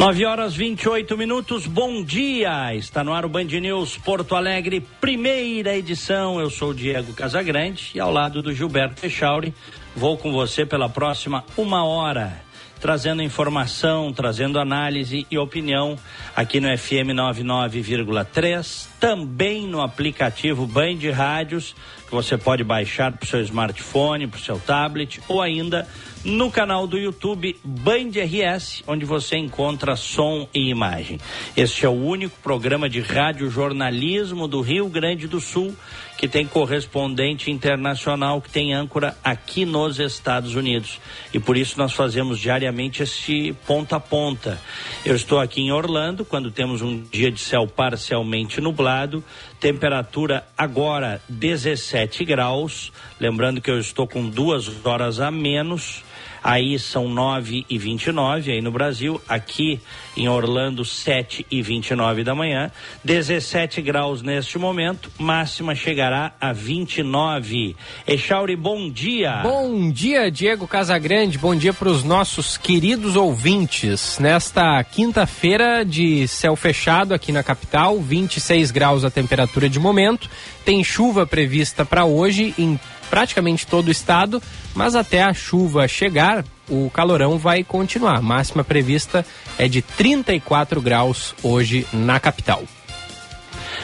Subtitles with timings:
[0.00, 2.74] 9 horas 28 minutos, bom dia!
[2.74, 6.40] Está no ar o Band News Porto Alegre, primeira edição.
[6.40, 9.52] Eu sou o Diego Casagrande e ao lado do Gilberto Echauri,
[9.94, 12.42] vou com você pela próxima uma hora,
[12.80, 15.98] trazendo informação, trazendo análise e opinião
[16.34, 21.76] aqui no FM 99,3, também no aplicativo Band Rádios,
[22.06, 25.86] que você pode baixar para o seu smartphone, para o seu tablet ou ainda
[26.24, 31.18] no canal do YouTube Band RS, onde você encontra som e imagem.
[31.56, 35.74] Este é o único programa de rádio jornalismo do Rio Grande do Sul
[36.20, 41.00] que tem correspondente internacional, que tem âncora aqui nos Estados Unidos.
[41.32, 44.60] E por isso nós fazemos diariamente esse ponta a ponta.
[45.02, 49.24] Eu estou aqui em Orlando, quando temos um dia de céu parcialmente nublado,
[49.58, 52.92] temperatura agora 17 graus.
[53.18, 56.04] Lembrando que eu estou com duas horas a menos
[56.42, 59.80] aí são 9 e 29 aí no Brasil, aqui
[60.16, 62.70] em Orlando 7 e 29 da manhã,
[63.04, 67.76] 17 graus neste momento, máxima chegará a 29.
[68.06, 69.40] Echauri, bom dia.
[69.42, 74.18] Bom dia, Diego Casagrande, bom dia para os nossos queridos ouvintes.
[74.18, 80.28] Nesta quinta-feira de céu fechado aqui na capital, 26 graus a temperatura de momento,
[80.64, 82.78] tem chuva prevista para hoje em
[83.10, 84.40] praticamente todo o estado,
[84.74, 88.18] mas até a chuva chegar, o calorão vai continuar.
[88.18, 89.26] A máxima prevista
[89.58, 92.62] é de 34 graus hoje na capital.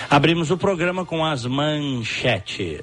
[0.08, 2.80] Abrimos o programa com as manchetes.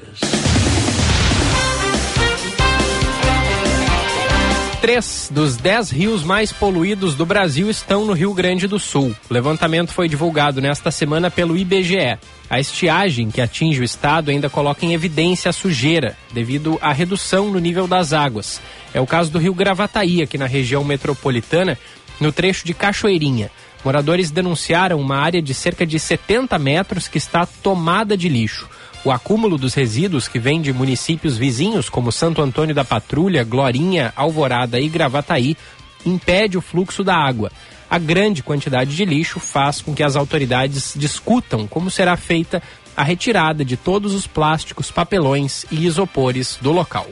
[4.81, 9.15] Três dos dez rios mais poluídos do Brasil estão no Rio Grande do Sul.
[9.29, 12.19] O levantamento foi divulgado nesta semana pelo IBGE.
[12.53, 17.49] A estiagem que atinge o estado ainda coloca em evidência a sujeira, devido à redução
[17.49, 18.61] no nível das águas.
[18.93, 21.79] É o caso do rio Gravataí, aqui na região metropolitana,
[22.19, 23.49] no trecho de Cachoeirinha.
[23.83, 28.69] Moradores denunciaram uma área de cerca de 70 metros que está tomada de lixo.
[29.03, 34.13] O acúmulo dos resíduos que vem de municípios vizinhos, como Santo Antônio da Patrulha, Glorinha,
[34.15, 35.57] Alvorada e Gravataí,
[36.05, 37.51] impede o fluxo da água.
[37.93, 42.59] A grande quantidade de lixo faz com que as autoridades discutam como será feita
[42.97, 47.05] a retirada de todos os plásticos, papelões e isopores do local.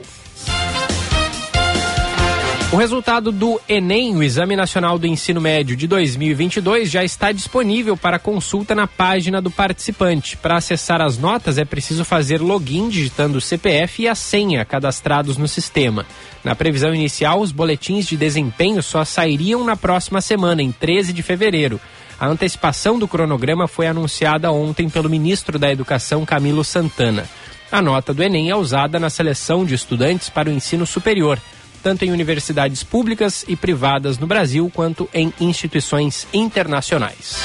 [2.72, 7.98] O resultado do Enem, o Exame Nacional do Ensino Médio de 2022, já está disponível
[7.98, 10.38] para consulta na página do participante.
[10.38, 15.36] Para acessar as notas é preciso fazer login digitando o CPF e a senha cadastrados
[15.36, 16.06] no sistema.
[16.42, 21.22] Na previsão inicial, os boletins de desempenho só sairiam na próxima semana, em 13 de
[21.22, 21.78] fevereiro.
[22.18, 27.28] A antecipação do cronograma foi anunciada ontem pelo ministro da Educação, Camilo Santana.
[27.70, 31.38] A nota do Enem é usada na seleção de estudantes para o ensino superior
[31.82, 37.36] tanto em universidades públicas e privadas no Brasil quanto em instituições internacionais.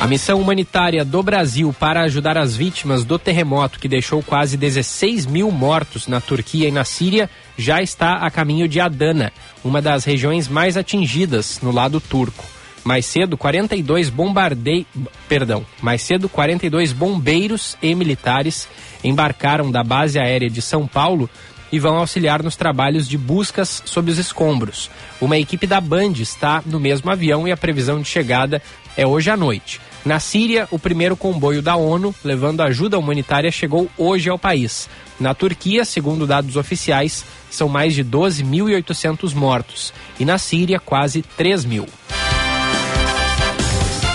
[0.00, 5.26] A missão humanitária do Brasil para ajudar as vítimas do terremoto que deixou quase 16
[5.26, 9.30] mil mortos na Turquia e na Síria já está a caminho de Adana,
[9.62, 12.42] uma das regiões mais atingidas no lado turco.
[12.82, 14.86] Mais cedo, 42 bombardei...
[15.28, 18.66] Perdão, mais cedo 42 bombeiros e militares
[19.04, 21.28] embarcaram da base aérea de São Paulo
[21.72, 24.90] e vão auxiliar nos trabalhos de buscas sob os escombros.
[25.20, 28.62] Uma equipe da Band está no mesmo avião e a previsão de chegada
[28.96, 29.80] é hoje à noite.
[30.04, 34.88] Na Síria, o primeiro comboio da ONU levando ajuda humanitária chegou hoje ao país.
[35.18, 41.64] Na Turquia, segundo dados oficiais, são mais de 12.800 mortos e na Síria, quase 3
[41.66, 41.86] mil.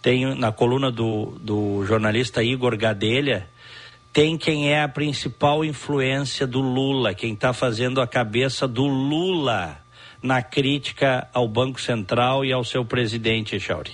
[0.03, 3.49] tem na coluna do, do jornalista Igor Gadelha,
[4.13, 9.81] tem quem é a principal influência do Lula, quem está fazendo a cabeça do Lula
[10.23, 13.93] na crítica ao Banco Central e ao seu presidente, Echauri.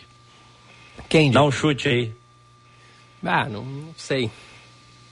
[1.09, 1.31] Quem?
[1.31, 2.13] Dá um chute aí.
[3.25, 4.31] Ah, não, não sei.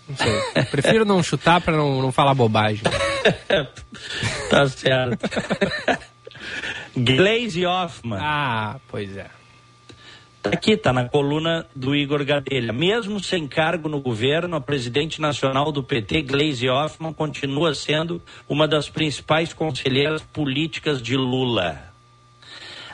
[0.08, 0.64] Não sei.
[0.70, 2.82] Prefiro não chutar para não, não falar bobagem.
[4.50, 5.28] tá certo.
[6.96, 8.18] Glaze Hoffman.
[8.20, 9.39] Ah, pois é.
[10.42, 12.72] Tá aqui, tá na coluna do Igor Gadelha.
[12.72, 18.66] Mesmo sem cargo no governo, a presidente nacional do PT, Gleisi Hoffmann, continua sendo uma
[18.66, 21.90] das principais conselheiras políticas de Lula.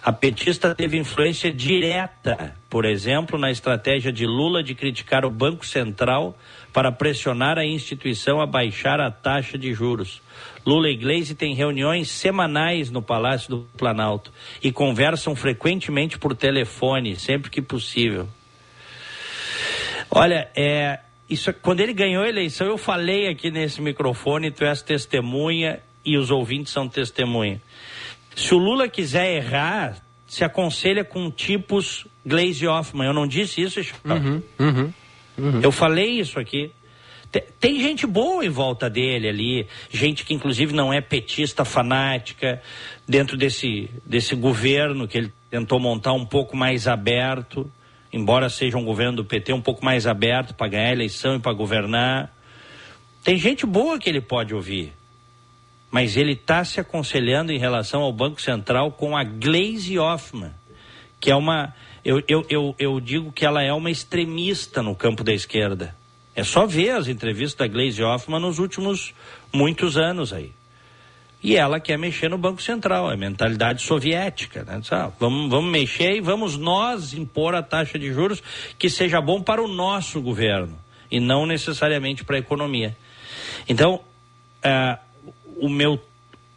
[0.03, 5.65] A petista teve influência direta, por exemplo, na estratégia de Lula de criticar o Banco
[5.65, 6.37] Central
[6.73, 10.21] para pressionar a instituição a baixar a taxa de juros.
[10.67, 14.33] Lula e Gleisi têm reuniões semanais no Palácio do Planalto
[14.63, 18.29] e conversam frequentemente por telefone, sempre que possível.
[20.11, 20.99] Olha, é,
[21.31, 26.17] isso, quando ele ganhou a eleição, eu falei aqui nesse microfone, tu és testemunha e
[26.17, 27.61] os ouvintes são testemunha.
[28.35, 33.07] Se o Lula quiser errar, se aconselha com tipos Glaze Hoffman.
[33.07, 34.93] Eu não disse isso, uhum, uhum,
[35.39, 35.61] uhum.
[35.62, 36.73] Eu falei isso aqui.
[37.41, 42.62] Tem gente boa em volta dele ali, gente que inclusive não é petista fanática,
[43.06, 47.71] dentro desse, desse governo que ele tentou montar um pouco mais aberto,
[48.12, 51.41] embora seja um governo do PT um pouco mais aberto para ganhar a eleição e
[51.41, 52.33] para governar.
[53.25, 54.93] Tem gente boa que ele pode ouvir,
[55.91, 60.53] mas ele está se aconselhando em relação ao Banco Central com a Glaze Hoffman,
[61.21, 61.75] que é uma.
[62.05, 65.97] Eu, eu, eu, eu digo que ela é uma extremista no campo da esquerda
[66.37, 69.15] é só ver as entrevistas da Glaze Hoffman nos últimos
[69.50, 70.53] muitos anos aí.
[71.43, 74.62] E ela quer mexer no Banco Central, é mentalidade soviética.
[74.62, 74.81] Né?
[74.91, 78.43] Ah, vamos, vamos mexer e vamos nós impor a taxa de juros
[78.79, 80.79] que seja bom para o nosso governo
[81.11, 82.94] e não necessariamente para a economia.
[83.67, 84.00] Então,
[84.65, 84.99] uh,
[85.56, 85.99] o meu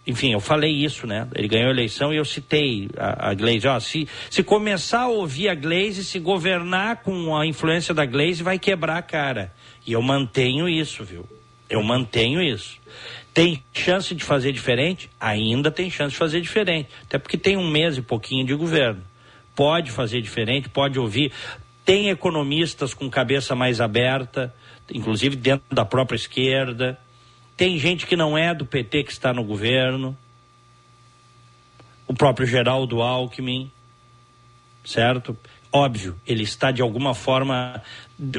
[0.08, 1.28] enfim, eu falei isso, né?
[1.36, 3.68] Ele ganhou a eleição e eu citei a, a Glaze.
[3.68, 8.42] Ó, se, se começar a ouvir a Glaze, se governar com a influência da Glaze,
[8.42, 9.54] vai quebrar a cara.
[9.90, 11.28] E eu mantenho isso, viu?
[11.70, 12.78] Eu mantenho isso.
[13.34, 15.10] Tem chance de fazer diferente?
[15.20, 16.90] Ainda tem chance de fazer diferente.
[17.04, 19.04] Até porque tem um mês e pouquinho de governo.
[19.56, 21.32] Pode fazer diferente, pode ouvir.
[21.84, 24.54] Tem economistas com cabeça mais aberta,
[24.94, 26.98] inclusive dentro da própria esquerda
[27.60, 30.18] tem gente que não é do PT que está no governo.
[32.08, 33.70] O próprio Geraldo Alckmin,
[34.86, 35.38] certo?
[35.72, 37.80] Óbvio, ele está de alguma forma,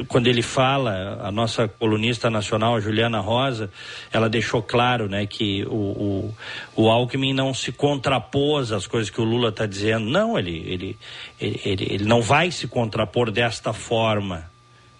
[0.09, 3.71] quando ele fala, a nossa colunista nacional, Juliana Rosa,
[4.11, 6.35] ela deixou claro né, que o, o,
[6.75, 10.09] o Alckmin não se contrapôs às coisas que o Lula está dizendo.
[10.09, 10.97] Não, ele, ele,
[11.39, 14.51] ele, ele não vai se contrapor desta forma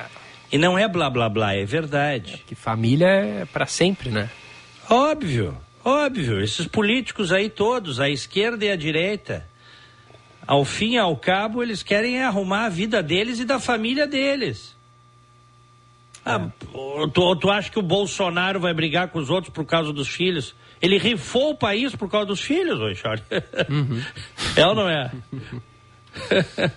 [0.52, 2.35] E não é blá blá blá, é verdade.
[2.35, 4.28] É que família é para sempre, né?
[4.88, 6.41] Óbvio, óbvio.
[6.41, 9.47] Esses políticos aí todos, a esquerda e a direita,
[10.47, 14.77] ao fim e ao cabo, eles querem arrumar a vida deles e da família deles.
[16.25, 17.07] Ah, é.
[17.13, 20.55] tu, tu acha que o Bolsonaro vai brigar com os outros por causa dos filhos?
[20.81, 23.23] Ele rifou o país por causa dos filhos, Richard.
[23.69, 24.03] Uhum.
[24.57, 25.11] É ou não é?
[26.57, 26.71] é.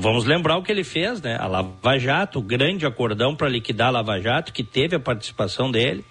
[0.00, 1.36] Vamos lembrar o que ele fez, né?
[1.38, 5.70] A Lava Jato, o grande acordão para liquidar a Lava Jato, que teve a participação
[5.70, 6.04] dele.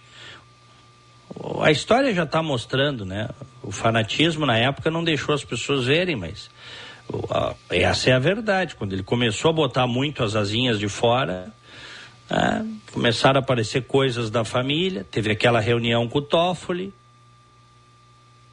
[1.62, 3.30] A história já está mostrando, né?
[3.64, 6.50] O fanatismo na época não deixou as pessoas verem, mas
[7.70, 8.76] essa é a verdade.
[8.76, 11.54] Quando ele começou a botar muito as asinhas de fora,
[12.30, 12.66] né?
[12.92, 15.06] começaram a aparecer coisas da família.
[15.10, 16.94] Teve aquela reunião com o Toffoli,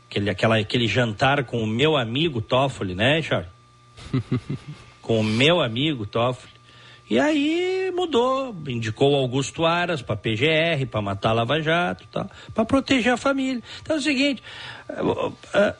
[0.09, 3.51] aquele, aquela, aquele jantar com o meu amigo Toffoli, né, Charles?
[5.01, 6.58] com o meu amigo Toffoli.
[7.11, 13.15] E aí mudou, indicou Augusto Aras para PGR, para matar Lava Jato, tá, para proteger
[13.15, 13.63] a família.
[13.81, 14.43] Então é o seguinte,
[14.91, 15.75] eh, eh,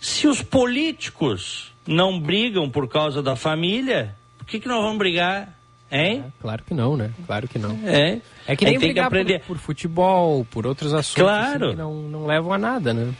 [0.00, 5.58] se os políticos não brigam por causa da família, por que, que nós vamos brigar?
[5.90, 6.24] Hein?
[6.26, 7.12] É, claro que não, né?
[7.26, 7.78] Claro que não.
[7.86, 8.20] É.
[8.46, 11.66] É que nem tem que aprender por, por, futebol, por outros assuntos claro.
[11.66, 13.14] Assim, que não, não levam a nada, né?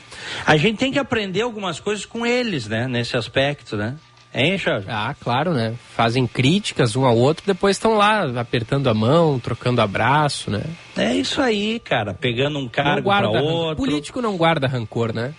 [0.45, 2.89] A gente tem que aprender algumas coisas com eles, né?
[2.89, 3.97] Nesse aspecto, né?
[4.35, 4.87] Hein, Charles?
[4.89, 5.77] Ah, claro, né?
[5.95, 10.65] Fazem críticas um ao outro, depois estão lá apertando a mão, trocando abraço, né?
[10.97, 12.13] É isso aí, cara.
[12.13, 13.77] Pegando um cargo para outro.
[13.77, 15.33] Político não guarda rancor, né?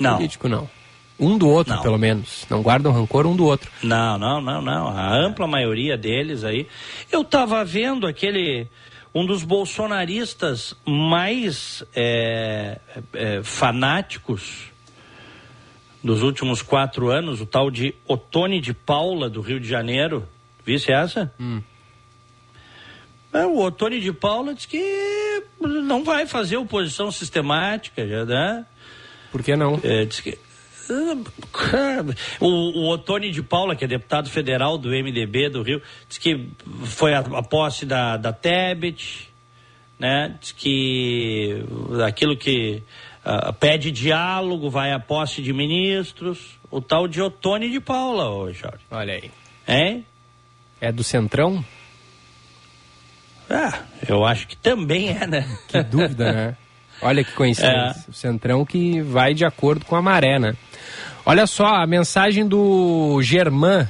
[0.00, 0.16] Não.
[0.16, 0.66] Político não.
[1.20, 1.82] Um do outro, não.
[1.82, 2.46] pelo menos.
[2.48, 3.70] Não guardam rancor um do outro.
[3.82, 4.88] Não, não, não, não.
[4.88, 6.66] A ampla maioria deles aí.
[7.12, 8.66] Eu tava vendo aquele.
[9.14, 12.78] Um dos bolsonaristas mais é,
[13.14, 14.70] é, fanáticos
[16.06, 20.26] dos últimos quatro anos, o tal de Otone de Paula, do Rio de Janeiro.
[20.64, 21.32] Visse essa?
[21.38, 21.60] Hum.
[23.32, 28.64] É, o Otone de Paula diz que não vai fazer oposição sistemática, já, né?
[29.32, 29.80] Por que não?
[29.82, 30.38] É, diz que,
[32.40, 36.48] o, o Otone de Paula, que é deputado federal do MDB do Rio, diz que
[36.84, 39.28] foi a, a posse da, da Tebet,
[39.98, 40.36] né?
[40.40, 41.64] Diz que
[42.06, 42.82] aquilo que
[43.26, 48.52] uh, pede diálogo, vai à posse de ministros, o tal de Otone de Paula, ô
[48.52, 48.84] Jorge.
[48.90, 49.30] Olha aí.
[49.66, 50.06] Hein?
[50.80, 51.64] É do Centrão?
[53.50, 55.58] Ah, eu acho que também é, né?
[55.68, 56.56] Que dúvida, né?
[57.02, 58.04] Olha que coincidência.
[58.06, 58.10] É.
[58.10, 60.54] O Centrão que vai de acordo com a maré, né?
[61.24, 63.88] Olha só a mensagem do Germán.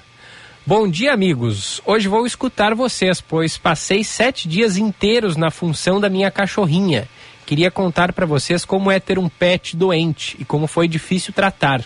[0.67, 1.81] Bom dia, amigos.
[1.85, 7.09] Hoje vou escutar vocês, pois passei sete dias inteiros na função da minha cachorrinha.
[7.47, 11.85] Queria contar para vocês como é ter um pet doente e como foi difícil tratar.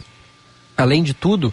[0.75, 1.53] Além de tudo,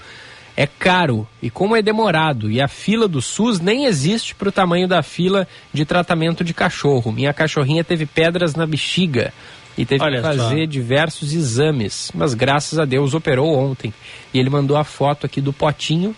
[0.55, 4.51] é caro e como é demorado e a fila do SUS nem existe para o
[4.51, 7.11] tamanho da fila de tratamento de cachorro.
[7.11, 9.33] Minha cachorrinha teve pedras na bexiga
[9.77, 10.65] e teve Olha que fazer só.
[10.65, 13.93] diversos exames, mas graças a Deus operou ontem.
[14.33, 16.15] E ele mandou a foto aqui do potinho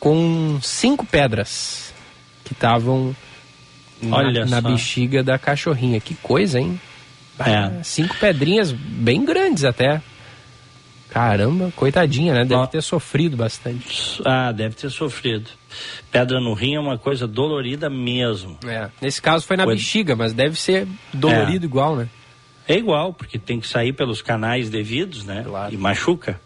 [0.00, 1.94] com cinco pedras
[2.44, 3.14] que estavam
[4.02, 6.00] na, na bexiga da cachorrinha.
[6.00, 6.80] Que coisa, hein?
[7.38, 7.82] É.
[7.82, 10.02] Cinco pedrinhas bem grandes até.
[11.08, 12.44] Caramba, coitadinha, né?
[12.44, 14.22] Deve ter sofrido bastante.
[14.24, 15.50] Ah, deve ter sofrido.
[16.10, 18.58] Pedra no rim é uma coisa dolorida mesmo.
[18.64, 18.88] É.
[19.02, 19.74] Nesse caso foi na foi...
[19.74, 21.66] bexiga, mas deve ser dolorido é.
[21.66, 22.08] igual, né?
[22.68, 25.42] É igual, porque tem que sair pelos canais devidos, né?
[25.44, 25.74] Claro.
[25.74, 26.40] E machuca.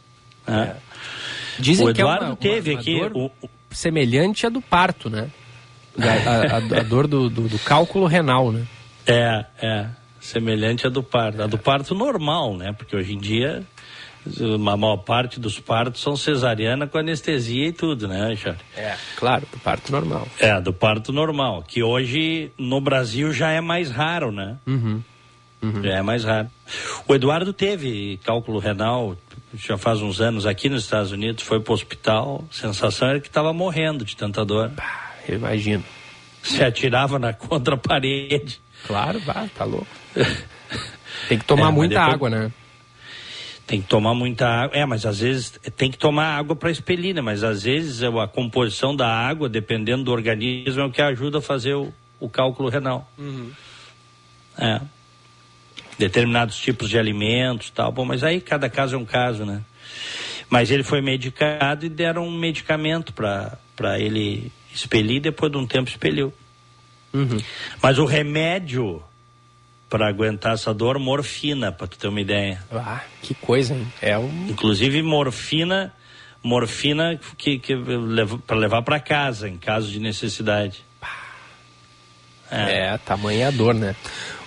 [0.47, 0.75] Né?
[0.75, 0.77] É.
[1.59, 5.11] Dizem o Eduardo que é uma, teve uma, uma aqui o, semelhante à do parto,
[5.11, 5.29] né?
[5.99, 8.67] A, a, a, dor do, do, do, cálculo renal, né?
[9.07, 9.87] É, é.
[10.21, 11.43] Semelhante à do parto.
[11.43, 12.73] A do parto normal, né?
[12.73, 13.65] Porque hoje em dia
[14.27, 18.59] a maior parte dos partos são cesariana com anestesia e tudo, né, Richard?
[18.77, 20.27] É, claro, do parto normal.
[20.39, 24.57] É, do parto normal, que hoje no Brasil já é mais raro, né?
[24.67, 25.03] Uhum.
[25.63, 25.83] Uhum.
[25.83, 26.49] Já é mais raro.
[27.07, 29.17] O Eduardo teve cálculo renal
[29.57, 33.29] já faz uns anos aqui nos Estados Unidos, foi pro hospital, a sensação era que
[33.29, 34.71] estava morrendo de tanta dor.
[34.71, 35.85] Bah, eu imagino.
[36.43, 38.61] Se atirava na contra parede.
[38.87, 39.87] Claro, vá, tá louco.
[41.29, 42.15] Tem que tomar é, muita depois...
[42.15, 42.53] água, né?
[43.67, 44.77] Tem que tomar muita água.
[44.77, 47.23] É, mas às vezes tem que tomar água para expelir, né?
[47.23, 51.41] Mas às vezes a composição da água, dependendo do organismo, é o que ajuda a
[51.41, 51.91] fazer o,
[52.21, 53.11] o cálculo renal.
[53.17, 53.51] Uhum.
[54.59, 54.81] É.
[55.99, 57.91] determinados tipos de alimentos tal.
[57.91, 59.63] Bom, mas aí cada caso é um caso, né?
[60.51, 65.89] Mas ele foi medicado e deram um medicamento para ele expelir, depois de um tempo
[65.89, 66.33] expeliu.
[67.13, 67.39] Uhum.
[67.81, 69.03] Mas o remédio
[69.89, 72.61] para aguentar essa dor, morfina, para tu ter uma ideia.
[72.73, 73.87] Ah, que coisa, hein?
[74.03, 74.49] É um...
[74.49, 75.93] Inclusive morfina,
[76.43, 77.75] morfina que, que
[78.45, 80.85] para levar para casa em caso de necessidade.
[82.51, 83.95] É, é tamanha dor, né?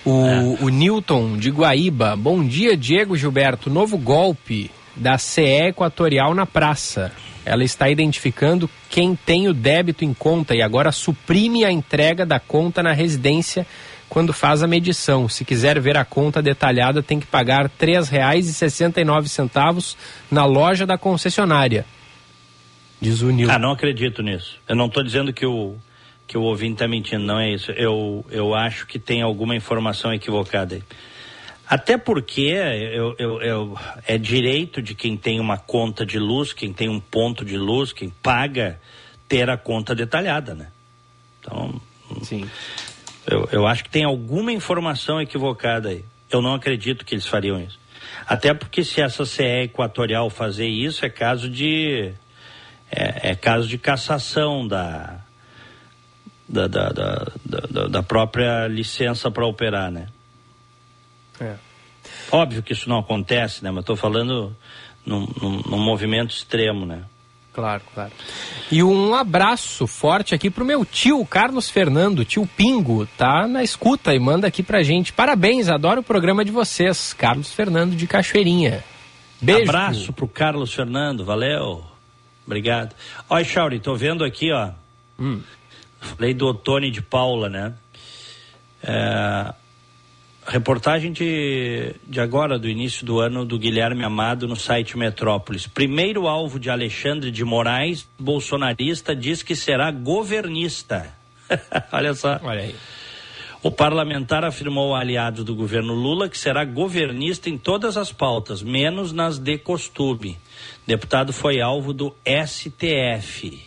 [0.05, 0.63] O, é.
[0.63, 3.69] o Newton de Guaíba, bom dia, Diego Gilberto.
[3.69, 7.13] Novo golpe da CE Equatorial na praça.
[7.47, 12.41] Ela está identificando quem tem o débito em conta e agora suprime a entrega da
[12.41, 13.65] conta na residência
[14.09, 15.29] quando faz a medição.
[15.29, 19.95] Se quiser ver a conta detalhada, tem que pagar R$ 3,69
[20.29, 21.85] na loja da concessionária.
[22.99, 23.53] Diz o Nilton.
[23.53, 24.59] Ah, não acredito nisso.
[24.67, 25.77] Eu não estou dizendo que o,
[26.27, 27.71] que o ouvinte está mentindo, não é isso.
[27.71, 30.83] Eu, eu acho que tem alguma informação equivocada aí.
[31.69, 36.71] Até porque eu, eu, eu, é direito de quem tem uma conta de luz, quem
[36.71, 38.79] tem um ponto de luz, quem paga,
[39.27, 40.71] ter a conta detalhada, né?
[41.39, 41.81] Então,
[42.23, 42.49] Sim.
[43.25, 46.03] Eu, eu acho que tem alguma informação equivocada aí.
[46.31, 47.77] Eu não acredito que eles fariam isso.
[48.25, 52.13] Até porque se essa CE Equatorial fazer isso, é caso de.
[52.89, 55.19] É, é caso de cassação da,
[56.47, 60.07] da, da, da, da própria licença para operar, né?
[62.31, 63.71] Óbvio que isso não acontece, né?
[63.71, 64.55] Mas estou falando
[65.05, 67.03] num, num, num movimento extremo, né?
[67.53, 68.11] Claro, claro.
[68.71, 74.13] E um abraço forte aqui pro meu tio Carlos Fernando, tio Pingo, tá na escuta
[74.13, 75.11] e manda aqui pra gente.
[75.11, 78.83] Parabéns, adoro o programa de vocês, Carlos Fernando de Cachoeirinha.
[79.41, 79.69] Beijo.
[79.69, 81.83] Abraço pro Carlos Fernando, valeu.
[82.45, 82.95] Obrigado.
[83.27, 84.69] Olha, Chauri, tô vendo aqui, ó.
[85.19, 85.41] Hum.
[85.99, 87.73] Falei do Otone de Paula, né?
[88.83, 89.53] É,
[90.47, 95.67] Reportagem de, de agora, do início do ano, do Guilherme Amado no site Metrópolis.
[95.67, 101.13] Primeiro alvo de Alexandre de Moraes, bolsonarista, diz que será governista.
[101.91, 102.39] Olha só.
[102.41, 102.75] Olha aí.
[103.61, 109.11] O parlamentar afirmou aliado do governo Lula que será governista em todas as pautas, menos
[109.11, 110.37] nas de costume.
[110.85, 113.61] Deputado foi alvo do STF.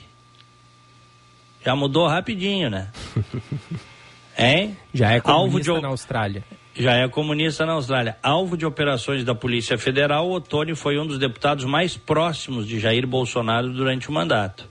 [1.62, 2.90] Já mudou rapidinho, né?
[4.38, 4.78] Hein?
[4.94, 5.82] Já é comunista alvo de...
[5.82, 6.42] na Austrália
[6.80, 8.16] já é comunista na Austrália.
[8.22, 13.06] Alvo de operações da Polícia Federal, Otônio foi um dos deputados mais próximos de Jair
[13.06, 14.66] Bolsonaro durante o mandato.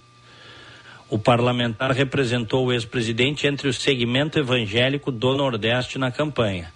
[1.08, 6.74] O parlamentar representou o ex-presidente entre o segmento evangélico do Nordeste na campanha.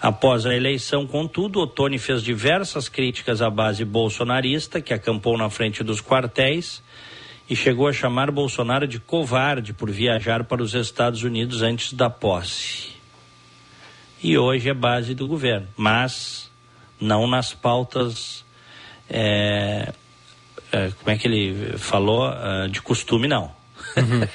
[0.00, 5.82] Após a eleição, contudo, Otônio fez diversas críticas à base bolsonarista, que acampou na frente
[5.82, 6.82] dos quartéis,
[7.50, 12.08] e chegou a chamar Bolsonaro de covarde por viajar para os Estados Unidos antes da
[12.08, 12.95] posse
[14.26, 16.50] e hoje é base do governo, mas
[17.00, 18.44] não nas pautas,
[19.08, 19.92] é,
[20.72, 23.54] é, como é que ele falou, uh, de costume não.
[23.96, 24.26] Uhum.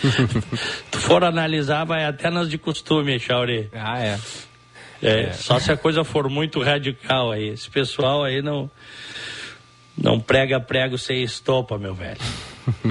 [0.90, 3.68] tu for analisar, vai até nas de costume, Chauri.
[3.74, 4.18] Ah, é.
[5.02, 5.32] É, é.
[5.32, 7.48] Só se a coisa for muito radical aí.
[7.48, 8.70] Esse pessoal aí não,
[9.98, 12.20] não prega prego sem estopa, meu velho.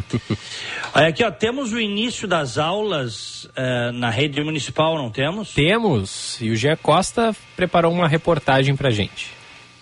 [0.94, 5.54] Olha aqui, ó, temos o início das aulas uh, na rede municipal, não temos?
[5.54, 9.32] Temos, e o Gé Costa preparou uma reportagem pra gente.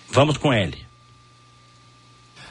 [0.09, 0.86] Vamos com ele.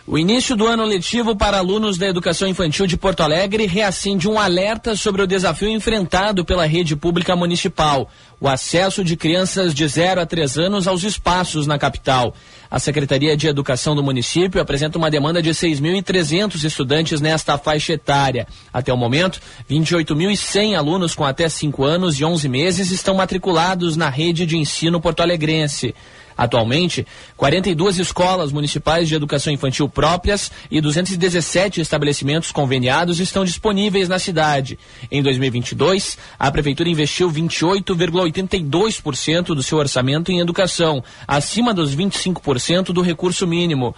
[0.08, 4.38] O início do ano letivo para alunos da educação infantil de Porto Alegre reacende um
[4.38, 8.08] alerta sobre o desafio enfrentado pela rede pública municipal:
[8.40, 12.32] o acesso de crianças de 0 a 3 anos aos espaços na capital.
[12.70, 18.46] A Secretaria de Educação do município apresenta uma demanda de 6.300 estudantes nesta faixa etária.
[18.72, 24.08] Até o momento, 28.100 alunos com até 5 anos e 11 meses estão matriculados na
[24.08, 25.96] rede de ensino porto-alegrense.
[26.36, 34.18] Atualmente, 42 escolas municipais de educação infantil próprias e 217 estabelecimentos conveniados estão disponíveis na
[34.18, 34.78] cidade.
[35.10, 43.00] Em 2022, a Prefeitura investiu 28,82% do seu orçamento em educação, acima dos 25% do
[43.00, 43.94] recurso mínimo.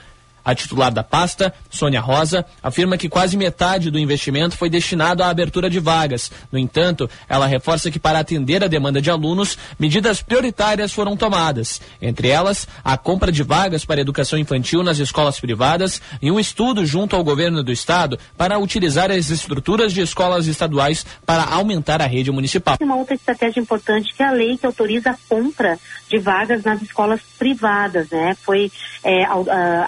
[0.49, 5.29] A titular da pasta, Sônia Rosa, afirma que quase metade do investimento foi destinado à
[5.29, 6.33] abertura de vagas.
[6.51, 11.83] No entanto, ela reforça que para atender a demanda de alunos, medidas prioritárias foram tomadas.
[12.01, 16.87] Entre elas, a compra de vagas para educação infantil nas escolas privadas e um estudo
[16.87, 22.07] junto ao governo do estado para utilizar as estruturas de escolas estaduais para aumentar a
[22.07, 22.79] rede municipal.
[22.81, 26.83] Uma outra estratégia importante que é a lei que autoriza a compra de vagas nas
[26.83, 28.35] escolas privadas, né?
[28.42, 28.71] Foi
[29.05, 29.25] é,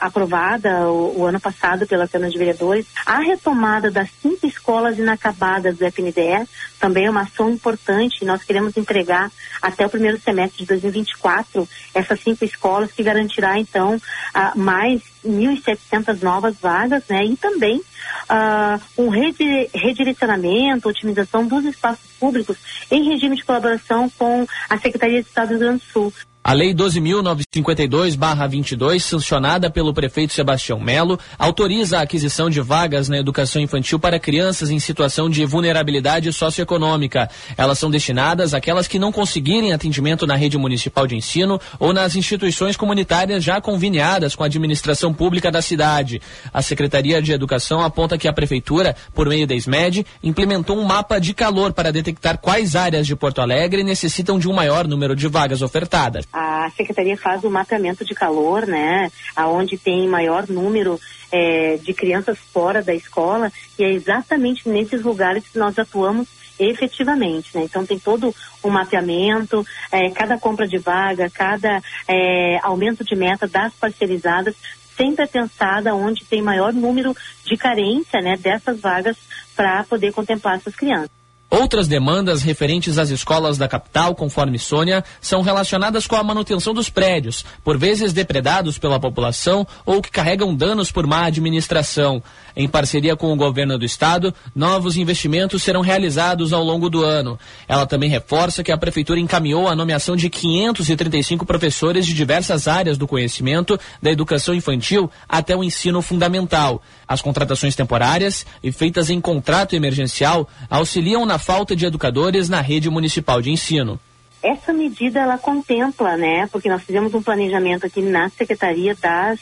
[0.00, 4.98] aprovada aprovada o, o, ano passado pela Câmara de Vereadores, a retomada das cinco escolas
[4.98, 6.46] inacabadas do FNDE
[6.78, 8.24] também é uma ação importante.
[8.24, 9.30] Nós queremos entregar
[9.61, 16.22] até o primeiro semestre de 2024 essas cinco escolas que garantirá então uh, mais 1.700
[16.22, 17.24] novas vagas, né?
[17.24, 17.83] E também
[18.28, 22.56] uh, um redirecionamento, otimização dos espaços públicos
[22.90, 26.12] em regime de colaboração com a Secretaria de Estado do Rio Grande do Sul.
[26.42, 33.61] A Lei 12.952-22, sancionada pelo prefeito Sebastião Melo, autoriza a aquisição de vagas na educação
[33.61, 37.29] infantil para crianças em situação de vulnerabilidade socioeconômica.
[37.59, 42.16] Elas são destinadas àquelas que não conseguirem atendimento na rede municipal de ensino ou nas
[42.16, 46.22] instituições comunitárias já conveniadas com a administração pública da cidade.
[46.55, 51.18] A Secretaria de Educação aponta que a prefeitura, por meio da SMED, implementou um mapa
[51.18, 55.29] de calor para detectar quais áreas de Porto Alegre necessitam de um maior número de
[55.29, 60.99] vagas ofertadas a secretaria faz o mapeamento de calor, né, aonde tem maior número
[61.33, 67.57] é, de crianças fora da escola e é exatamente nesses lugares que nós atuamos efetivamente,
[67.57, 67.64] né?
[67.64, 73.49] Então tem todo um mapeamento, é, cada compra de vaga, cada é, aumento de meta
[73.49, 74.55] das parcerizadas
[74.95, 79.16] sempre é pensada onde tem maior número de carência, né, dessas vagas
[79.57, 81.19] para poder contemplar essas crianças.
[81.50, 86.88] Outras demandas referentes às escolas da capital, conforme Sônia, são relacionadas com a manutenção dos
[86.88, 92.22] prédios, por vezes depredados pela população ou que carregam danos por má administração.
[92.56, 97.38] Em parceria com o governo do estado, novos investimentos serão realizados ao longo do ano.
[97.68, 102.98] Ela também reforça que a prefeitura encaminhou a nomeação de 535 professores de diversas áreas
[102.98, 106.82] do conhecimento da educação infantil até o ensino fundamental.
[107.06, 112.88] As contratações temporárias e feitas em contrato emergencial auxiliam na falta de educadores na rede
[112.88, 113.98] municipal de ensino.
[114.42, 116.46] Essa medida ela contempla, né?
[116.46, 119.38] Porque nós fizemos um planejamento aqui na secretaria das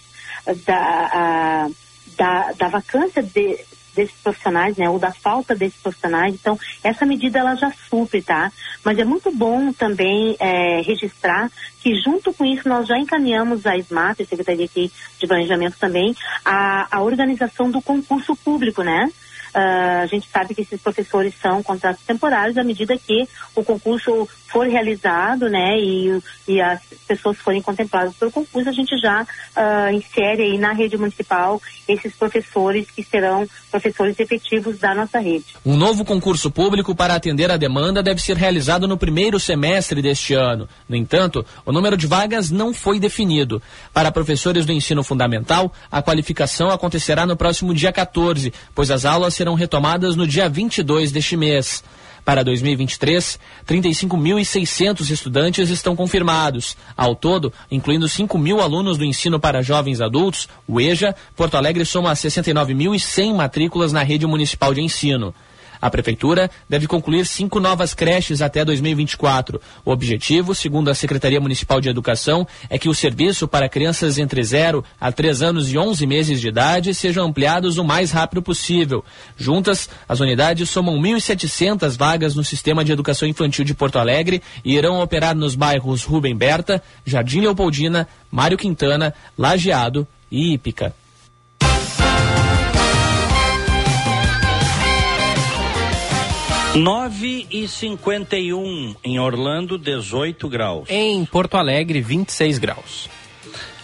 [0.67, 0.77] da,
[1.13, 1.69] a,
[2.19, 3.59] da, da vacância de,
[3.95, 6.35] desses profissionais, né, ou da falta desses profissionais.
[6.35, 8.53] Então, essa medida ela já supre, tá?
[8.85, 11.51] Mas é muito bom também é, registrar
[11.81, 16.15] que junto com isso nós já encaminhamos a SMAT, a Secretaria aqui de Planejamento também,
[16.45, 19.11] a, a organização do concurso público, né?
[19.55, 24.29] Uh, a gente sabe que esses professores são contratos temporários à medida que o concurso
[24.49, 29.93] for realizado, né, e, e as pessoas forem contempladas pelo concurso, a gente já uh,
[29.93, 35.45] insere aí na rede municipal esses professores que serão professores efetivos da nossa rede.
[35.65, 40.33] Um novo concurso público para atender a demanda deve ser realizado no primeiro semestre deste
[40.33, 40.67] ano.
[40.89, 43.63] No entanto, o número de vagas não foi definido.
[43.93, 49.35] Para professores do ensino fundamental, a qualificação acontecerá no próximo dia 14, pois as aulas
[49.39, 51.83] serão retomadas no dia 22 deste mês.
[52.25, 56.77] Para 2023, 35.600 estudantes estão confirmados.
[56.97, 61.87] Ao todo, incluindo 5 mil alunos do ensino para jovens adultos, o EJA, Porto Alegre
[61.87, 65.35] soma 69.100 matrículas na rede municipal de ensino.
[65.81, 69.61] A Prefeitura deve concluir cinco novas creches até 2024.
[69.85, 74.43] O objetivo, segundo a Secretaria Municipal de Educação, é que o serviço para crianças entre
[74.43, 79.05] 0 a 3 anos e 11 meses de idade sejam ampliados o mais rápido possível.
[79.37, 84.75] Juntas, as unidades somam 1.700 vagas no Sistema de Educação Infantil de Porto Alegre e
[84.75, 90.95] irão operar nos bairros Rubem Berta, Jardim Leopoldina, Mário Quintana, Lajeado e Ípica.
[96.79, 100.89] 9 e 51 em Orlando, 18 graus.
[100.89, 103.11] Em Porto Alegre, 26 graus.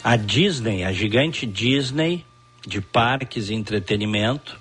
[0.02, 2.24] A Disney, a gigante Disney
[2.64, 4.58] de parques e entretenimento,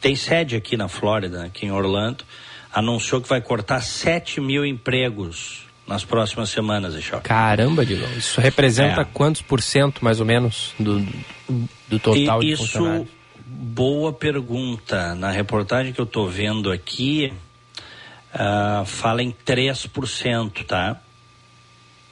[0.00, 2.24] tem sede aqui na Flórida, aqui em Orlando,
[2.72, 7.18] anunciou que vai cortar 7 mil empregos nas próximas semanas, Ixó.
[7.18, 9.04] Caramba, Dilon, isso representa é.
[9.04, 11.04] quantos por cento, mais ou menos, do,
[11.88, 13.08] do total e de isso, funcionários?
[13.44, 15.14] Boa pergunta.
[15.16, 17.32] Na reportagem que eu estou vendo aqui,
[18.34, 21.00] uh, fala em 3%, tá?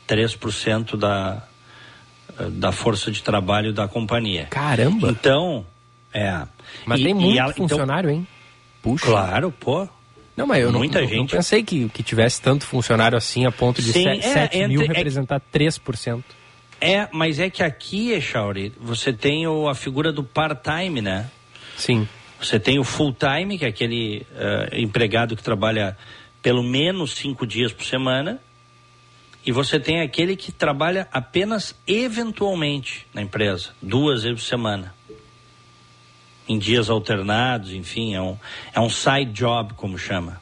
[0.09, 1.43] 3% da,
[2.51, 4.47] da força de trabalho da companhia.
[4.47, 5.11] Caramba!
[5.11, 5.65] Então,
[6.13, 6.43] é.
[6.85, 8.29] Mas e, tem muito ela, então funcionário, então, hein?
[8.83, 9.07] Puxa.
[9.07, 9.89] Claro, pô.
[10.37, 11.19] Não, mas eu Muita não, gente.
[11.19, 14.69] não pensei que, que tivesse tanto funcionário assim a ponto de Sim, 7, é, 7
[14.69, 16.23] mil entre, representar é, 3%.
[16.81, 21.29] É, mas é que aqui, Echauri, você tem o, a figura do part-time, né?
[21.77, 22.09] Sim.
[22.41, 25.97] Você tem o full time, que é aquele uh, empregado que trabalha
[26.41, 28.41] pelo menos cinco dias por semana.
[29.45, 34.95] E você tem aquele que trabalha apenas eventualmente na empresa, duas vezes por semana.
[36.49, 38.37] Em dias alternados, enfim, é um,
[38.73, 40.41] é um side job, como chama.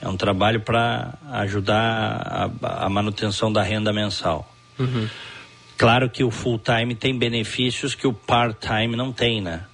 [0.00, 4.50] É um trabalho para ajudar a, a, manutenção da renda mensal.
[4.78, 5.08] Uhum.
[5.76, 9.64] Claro que o full-time tem benefícios que o part-time não tem, né?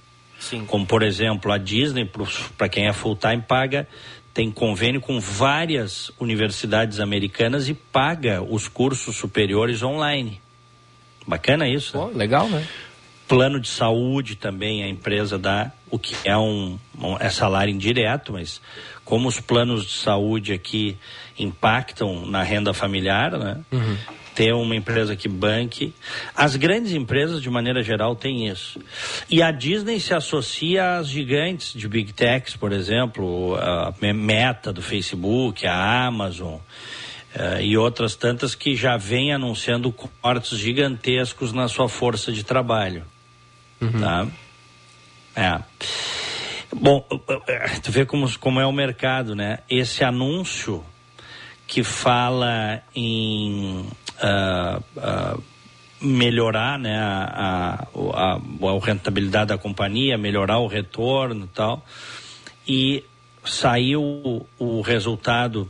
[0.49, 0.65] Sim.
[0.65, 2.09] Como, por exemplo, a Disney,
[2.57, 3.87] para quem é full-time, paga,
[4.33, 10.39] tem convênio com várias universidades americanas e paga os cursos superiores online.
[11.25, 11.97] Bacana isso.
[11.97, 12.11] Né?
[12.13, 12.65] Legal, né?
[13.27, 18.31] Plano de saúde também a empresa dá, o que é um, um é salário indireto,
[18.31, 18.61] mas
[19.03, 20.97] como os planos de saúde aqui
[21.37, 23.59] impactam na renda familiar, né?
[23.71, 23.97] Uhum
[24.37, 25.95] ter uma empresa que banque.
[26.35, 28.79] As grandes empresas, de maneira geral, têm isso.
[29.27, 34.79] E a Disney se associa às gigantes de Big Techs, por exemplo, a Meta do
[34.79, 36.59] Facebook, a Amazon.
[37.35, 43.03] Uh, e outras tantas que já vêm anunciando cortes gigantescos na sua força de trabalho.
[43.81, 43.99] Uhum.
[43.99, 44.27] Tá?
[45.35, 45.61] É.
[46.75, 47.03] Bom,
[47.81, 49.59] tu vê como, como é o mercado, né?
[49.67, 50.83] Esse anúncio
[51.65, 53.85] que fala em
[54.21, 55.43] uh, uh,
[56.01, 61.85] melhorar né, a, a, a, rentabilidade da companhia, melhorar o retorno e tal.
[62.67, 63.03] E
[63.43, 65.67] saiu o, o resultado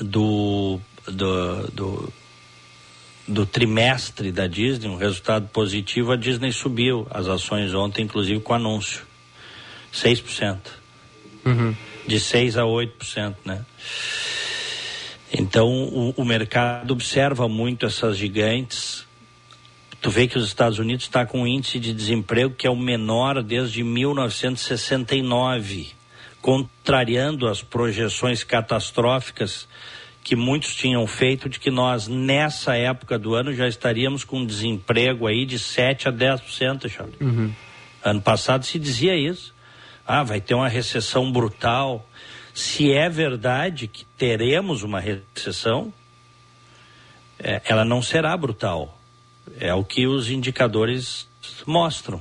[0.00, 2.12] do, do, do,
[3.26, 8.54] do, trimestre da Disney, um resultado positivo, a Disney subiu as ações ontem, inclusive com
[8.54, 9.06] anúncio.
[9.92, 10.58] 6%.
[11.44, 11.74] Uhum.
[12.06, 13.64] De 6 a 8%, né?
[15.32, 19.06] Então o, o mercado observa muito essas gigantes.
[20.00, 22.76] Tu vê que os Estados Unidos está com um índice de desemprego que é o
[22.76, 25.88] menor desde 1969,
[26.40, 29.68] contrariando as projeções catastróficas
[30.22, 34.46] que muitos tinham feito de que nós, nessa época do ano, já estaríamos com um
[34.46, 37.14] desemprego aí de 7 a 10%, Charles.
[37.18, 37.50] Uhum.
[38.04, 39.54] Ano passado se dizia isso.
[40.06, 42.06] Ah, vai ter uma recessão brutal
[42.58, 45.92] se é verdade que teremos uma recessão,
[47.38, 48.98] é, ela não será brutal.
[49.60, 51.28] É o que os indicadores
[51.64, 52.20] mostram,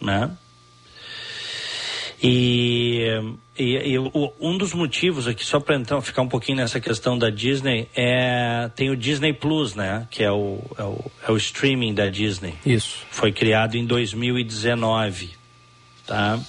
[0.00, 0.30] né?
[2.22, 3.02] E,
[3.58, 7.28] e, e um dos motivos aqui, só para então ficar um pouquinho nessa questão da
[7.28, 10.06] Disney, é tem o Disney Plus, né?
[10.08, 12.54] Que é o, é o, é o streaming da Disney.
[12.64, 13.04] Isso.
[13.10, 15.30] Foi criado em 2019,
[16.06, 16.40] tá?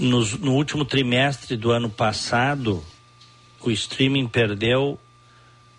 [0.00, 2.82] No, no último trimestre do ano passado,
[3.60, 4.98] o streaming perdeu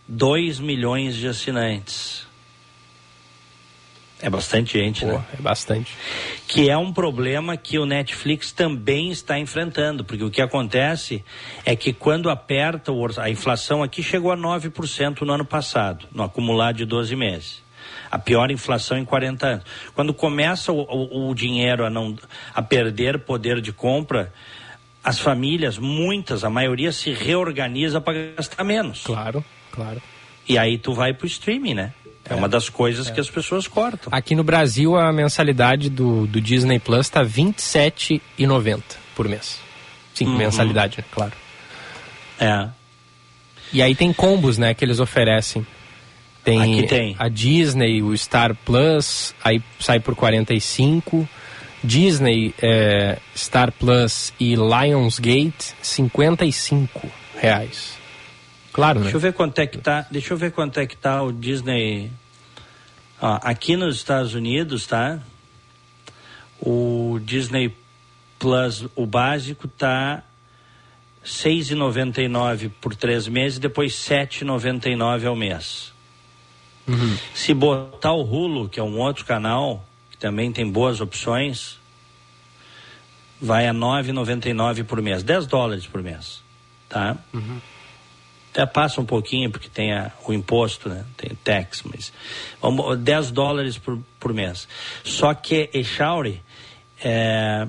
[0.07, 2.29] 2 milhões de assinantes.
[4.21, 5.25] É bastante gente, Pô, né?
[5.33, 5.97] É bastante.
[6.47, 11.25] Que é um problema que o Netflix também está enfrentando, porque o que acontece
[11.65, 16.21] é que quando aperta o, a inflação aqui chegou a 9% no ano passado, no
[16.21, 17.60] acumulado de 12 meses
[18.11, 19.65] a pior inflação em 40 anos.
[19.95, 22.15] Quando começa o, o, o dinheiro a, não,
[22.53, 24.33] a perder poder de compra,
[25.03, 29.03] as famílias, muitas, a maioria se reorganiza para gastar menos.
[29.03, 30.01] Claro, claro.
[30.47, 31.93] E aí tu vai para o streaming, né?
[32.29, 33.11] É, é, uma das coisas é.
[33.11, 34.09] que as pessoas cortam.
[34.11, 38.81] Aqui no Brasil a mensalidade do, do Disney Plus está R$ 27,90
[39.15, 39.59] por mês.
[40.13, 40.37] Sim, uhum.
[40.37, 41.05] mensalidade, né?
[41.11, 41.33] claro.
[42.39, 42.69] É.
[43.73, 45.65] E aí tem combos, né, que eles oferecem.
[46.43, 51.27] Tem, tem, a Disney, o Star Plus, aí sai por 45.
[51.83, 57.07] Disney, é, Star Plus e Lionsgate, 55
[57.39, 57.97] reais.
[58.71, 59.17] Claro, deixa né?
[59.17, 62.11] Eu ver quanto é que tá, deixa eu ver quanto é que tá o Disney.
[63.21, 65.19] Ó, aqui nos Estados Unidos, tá?
[66.59, 67.75] O Disney
[68.39, 70.23] Plus, o básico, tá
[71.25, 75.90] 6,99 por três meses, depois 7,99 ao mês.
[76.87, 77.17] Uhum.
[77.33, 81.79] Se botar o Rulo, que é um outro canal, que também tem boas opções,
[83.41, 86.43] vai a 9,99 por mês, 10 dólares por mês,
[86.87, 87.17] tá?
[87.33, 87.59] Uhum.
[88.51, 91.05] Até passa um pouquinho porque tem a, o imposto, né?
[91.15, 92.11] Tem tax, mas
[92.61, 94.67] vamos, 10 dólares por, por mês.
[95.03, 96.43] Só que Echauri,
[97.01, 97.67] é,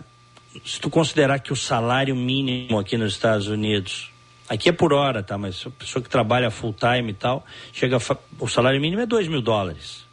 [0.65, 4.12] se tu considerar que o salário mínimo aqui nos Estados Unidos
[4.53, 5.39] Aqui é por hora, tá?
[5.39, 7.97] Mas a pessoa que trabalha full time e tal, chega
[8.39, 10.05] o salário mínimo é 2 mil dólares.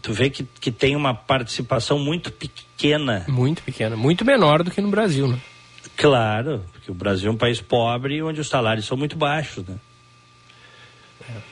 [0.00, 3.24] Tu vê que, que tem uma participação muito pequena.
[3.26, 3.96] Muito pequena.
[3.96, 5.40] Muito menor do que no Brasil, né?
[5.96, 9.74] Claro, porque o Brasil é um país pobre onde os salários são muito baixos, né?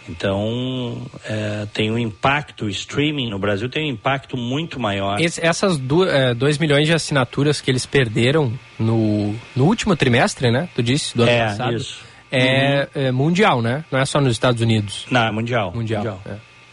[0.09, 5.21] Então, é, tem um impacto, o streaming no Brasil tem um impacto muito maior.
[5.21, 10.69] Esse, essas 2 é, milhões de assinaturas que eles perderam no, no último trimestre, né?
[10.75, 11.77] Tu disse, do ano é, passado.
[11.77, 12.05] Isso.
[12.31, 13.03] É, uhum.
[13.03, 13.85] é, mundial, né?
[13.91, 15.07] Não é só nos Estados Unidos.
[15.11, 15.73] Não, é mundial.
[15.75, 16.05] Mundial.
[16.05, 16.21] mundial.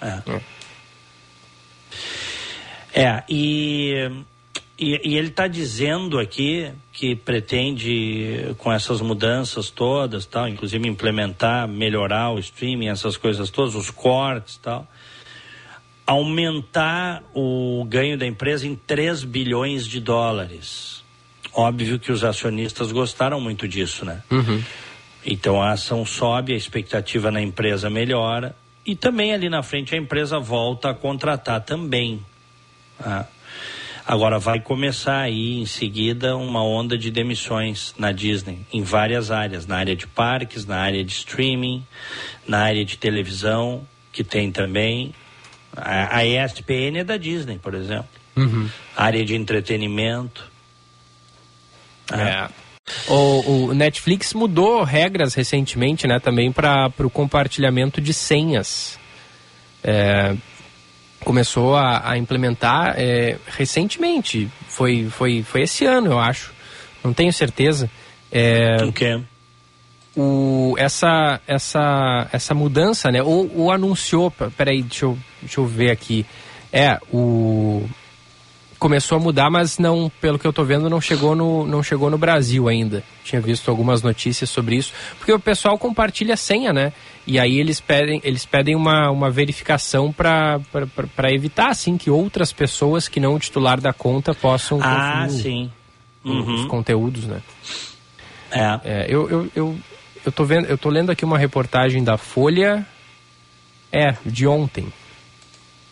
[0.01, 0.07] É.
[2.95, 3.03] é.
[3.03, 4.11] é e
[4.79, 11.67] E, e ele está dizendo aqui que pretende, com essas mudanças todas, tal, inclusive implementar,
[11.67, 14.87] melhorar o streaming, essas coisas todas, os cortes tal,
[16.05, 21.03] aumentar o ganho da empresa em 3 bilhões de dólares.
[21.53, 24.21] Óbvio que os acionistas gostaram muito disso, né?
[24.29, 24.63] Uhum.
[25.25, 29.97] Então a ação sobe, a expectativa na empresa melhora e também ali na frente a
[29.97, 32.23] empresa volta a contratar também.
[32.99, 33.25] Ah.
[34.07, 39.67] Agora vai começar aí em seguida uma onda de demissões na Disney, em várias áreas,
[39.67, 41.85] na área de parques, na área de streaming,
[42.47, 45.13] na área de televisão, que tem também.
[45.75, 48.07] A, a ESPN é da Disney, por exemplo.
[48.37, 48.69] Uhum.
[48.95, 50.49] Área de entretenimento.
[52.09, 52.47] É.
[53.11, 58.97] O, o, Netflix mudou regras recentemente, né, também para o compartilhamento de senhas.
[59.83, 60.33] É,
[61.27, 64.49] começou a, a implementar é, recentemente.
[64.69, 66.53] Foi, foi, foi esse ano, eu acho.
[67.03, 67.91] Não tenho certeza.
[68.31, 69.21] É, o quê?
[70.15, 73.21] O, essa, essa, essa mudança, né?
[73.21, 74.31] Ou, ou anunciou.
[74.55, 76.25] Peraí, deixa eu, deixa eu ver aqui.
[76.71, 77.85] É, o
[78.79, 82.09] começou a mudar, mas não, pelo que eu estou vendo, não chegou no, não chegou
[82.09, 83.03] no Brasil ainda.
[83.23, 86.93] Tinha visto algumas notícias sobre isso, porque o pessoal compartilha a senha, né?
[87.27, 90.61] E aí eles pedem, eles pedem uma, uma verificação para
[91.33, 95.69] evitar assim que outras pessoas que não o titular da conta possam ah, sim.
[96.23, 96.55] Uhum.
[96.55, 97.41] os conteúdos, né?
[98.49, 98.79] É.
[98.85, 99.77] é eu, eu, eu,
[100.25, 102.87] eu tô vendo, eu tô lendo aqui uma reportagem da Folha,
[103.91, 104.87] é de ontem.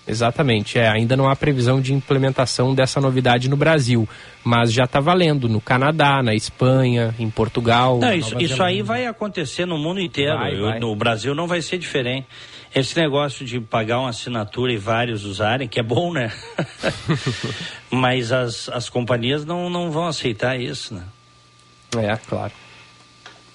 [0.08, 4.08] Exatamente, é, ainda não há previsão de implementação dessa novidade no Brasil,
[4.44, 7.98] mas já está valendo no Canadá, na Espanha, em Portugal.
[7.98, 10.38] Não, isso, isso aí vai acontecer no mundo inteiro.
[10.38, 10.80] Vai, Eu, vai.
[10.80, 12.28] no Brasil não vai ser diferente.
[12.74, 16.32] Esse negócio de pagar uma assinatura e vários usarem, que é bom, né?
[17.90, 21.04] mas as, as companhias não, não vão aceitar isso, né?
[21.98, 22.54] É, claro.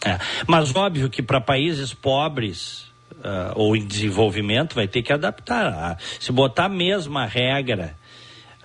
[0.05, 0.19] É.
[0.49, 2.90] Mas óbvio que para países pobres
[3.21, 5.99] uh, ou em desenvolvimento vai ter que adaptar.
[6.19, 7.97] Se botar a mesma regra,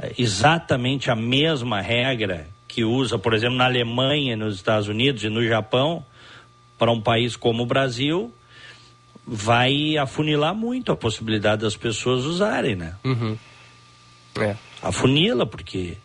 [0.01, 5.29] uh, exatamente a mesma regra que usa, por exemplo, na Alemanha, nos Estados Unidos e
[5.29, 6.05] no Japão,
[6.77, 8.33] para um país como o Brasil,
[9.25, 12.95] vai afunilar muito a possibilidade das pessoas usarem, né?
[13.03, 13.37] Uhum.
[14.39, 14.55] É.
[14.81, 15.97] Afunila, porque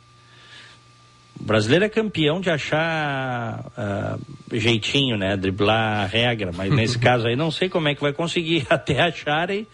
[1.41, 5.37] o brasileiro é campeão de achar uh, jeitinho, né?
[5.37, 9.01] Driblar a regra, mas nesse caso aí não sei como é que vai conseguir até
[9.01, 9.67] acharem.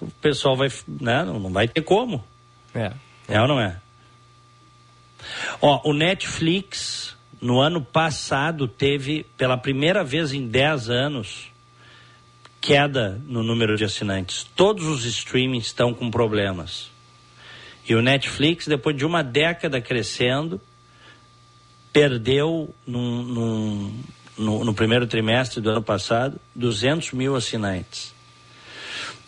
[0.00, 0.68] O pessoal vai,
[1.00, 1.24] né?
[1.24, 2.24] Não vai ter como.
[2.74, 2.92] É.
[3.28, 3.76] É ou não é?
[5.60, 11.50] Ó, o Netflix no ano passado teve pela primeira vez em 10 anos
[12.60, 14.46] queda no número de assinantes.
[14.54, 16.90] Todos os streamings estão com problemas.
[17.88, 20.60] E o Netflix, depois de uma década crescendo,
[21.92, 23.94] perdeu num, num,
[24.38, 28.14] no, no, primeiro trimestre do ano passado 200 mil assinantes.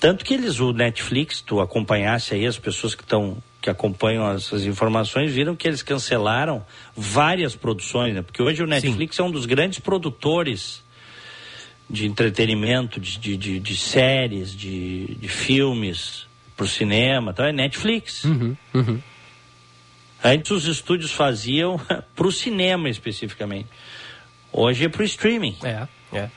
[0.01, 4.65] Tanto que eles, o Netflix, tu acompanhasse aí as pessoas que estão que acompanham essas
[4.67, 8.21] informações viram que eles cancelaram várias produções, né?
[8.21, 9.23] Porque hoje o Netflix Sim.
[9.23, 10.83] é um dos grandes produtores
[11.89, 17.53] de entretenimento, de, de, de, de séries, de, de filmes para o cinema, então é
[17.53, 18.25] Netflix.
[18.25, 19.01] Uhum, uhum.
[20.25, 21.81] Antes os estúdios faziam
[22.15, 23.69] para o cinema especificamente.
[24.53, 25.57] Hoje é para o streaming.
[25.63, 26.29] É, é.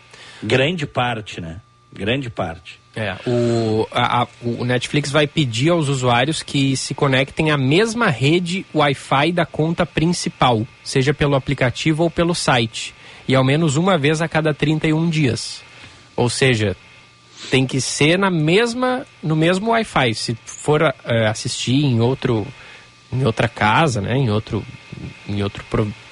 [0.41, 1.62] Grande parte, né?
[1.93, 2.80] Grande parte.
[2.95, 8.08] É, o, a, a, o Netflix vai pedir aos usuários que se conectem à mesma
[8.08, 12.93] rede Wi-Fi da conta principal, seja pelo aplicativo ou pelo site,
[13.28, 15.62] e ao menos uma vez a cada 31 dias.
[16.15, 16.76] Ou seja,
[17.52, 20.15] tem que ser na mesma, no mesmo Wi-Fi.
[20.15, 20.93] Se for uh,
[21.30, 22.48] assistir em outro
[23.15, 24.15] em outra casa, né?
[24.15, 24.63] Em outro,
[25.28, 25.63] em outro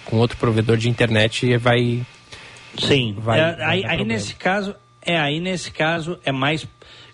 [0.05, 2.01] com outro provedor de internet vai.
[2.77, 3.15] Sim.
[3.17, 6.67] Vai, é, vai aí, aí nesse caso é aí nesse caso é mais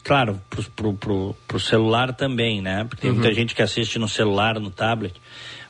[0.03, 2.85] claro pro, pro, pro, pro celular também, né?
[2.85, 3.17] Porque tem Uhum.
[3.17, 5.15] muita gente que assiste no celular, no tablet.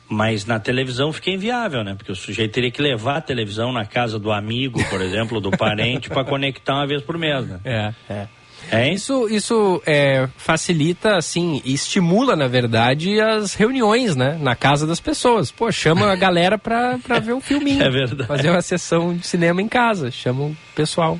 [0.08, 1.94] Mas na televisão fica inviável, né?
[1.94, 5.52] Porque o sujeito teria que levar a televisão na casa do amigo, por exemplo, do
[5.52, 7.60] parente, para conectar uma vez por mês, né?
[7.64, 8.28] É, é.
[8.70, 14.38] É Isso, isso é, facilita, assim, e estimula, na verdade, as reuniões, né?
[14.40, 15.50] Na casa das pessoas.
[15.50, 17.80] Pô, chama a galera pra, pra ver um filminho.
[17.90, 18.26] É verdade.
[18.26, 20.10] Fazer uma sessão de cinema em casa.
[20.10, 21.18] Chama o pessoal.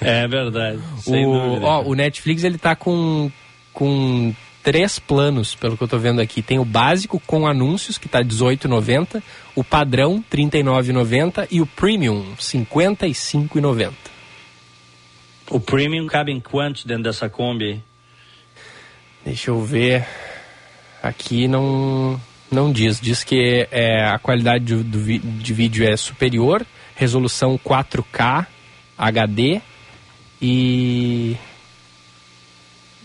[0.00, 0.80] É verdade.
[1.06, 3.30] O, ó, o Netflix, ele tá com,
[3.72, 6.42] com três planos, pelo que eu tô vendo aqui.
[6.42, 9.22] Tem o básico com anúncios, que tá R$18,90.
[9.54, 11.46] O padrão, R$39,90.
[11.50, 13.92] E o premium, R$55,90.
[15.50, 17.64] O premium cabe em quantos dentro dessa Kombi?
[17.64, 17.82] aí?
[19.24, 20.06] Deixa eu ver.
[21.02, 22.20] Aqui não.
[22.50, 23.00] Não diz.
[23.00, 26.64] Diz que é, a qualidade do, do, de vídeo é superior,
[26.94, 28.46] resolução 4K,
[28.96, 29.60] HD
[30.40, 31.36] e.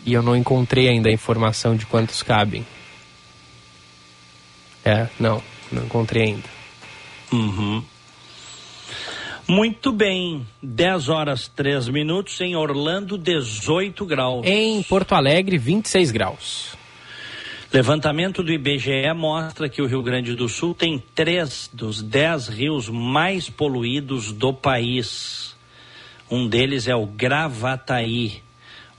[0.06, 2.66] E eu não encontrei ainda a informação de quantos cabem.
[4.84, 6.50] É, não, não encontrei ainda.
[7.32, 7.84] Uhum.
[9.50, 14.46] Muito bem, 10 horas 3 minutos em Orlando, 18 graus.
[14.46, 16.78] Em Porto Alegre, 26 graus.
[17.74, 22.90] Levantamento do IBGE mostra que o Rio Grande do Sul tem três dos dez rios
[22.90, 25.56] mais poluídos do país.
[26.30, 28.44] Um deles é o Gravataí,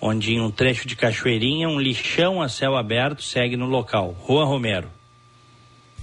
[0.01, 4.17] onde em um trecho de Cachoeirinha um lixão a céu aberto segue no local.
[4.19, 5.00] Rua Romero.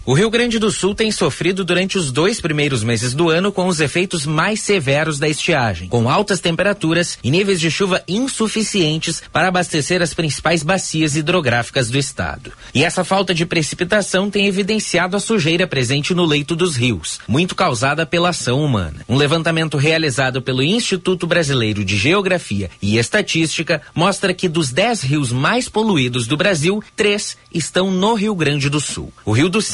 [0.07, 3.67] O Rio Grande do Sul tem sofrido durante os dois primeiros meses do ano com
[3.67, 9.49] os efeitos mais severos da estiagem, com altas temperaturas e níveis de chuva insuficientes para
[9.49, 12.53] abastecer as principais bacias hidrográficas do estado.
[12.73, 17.53] E essa falta de precipitação tem evidenciado a sujeira presente no leito dos rios, muito
[17.53, 19.01] causada pela ação humana.
[19.09, 25.33] Um levantamento realizado pelo Instituto Brasileiro de Geografia e Estatística mostra que dos dez rios
[25.33, 29.11] mais poluídos do Brasil, três estão no Rio Grande do Sul.
[29.25, 29.65] O Rio dos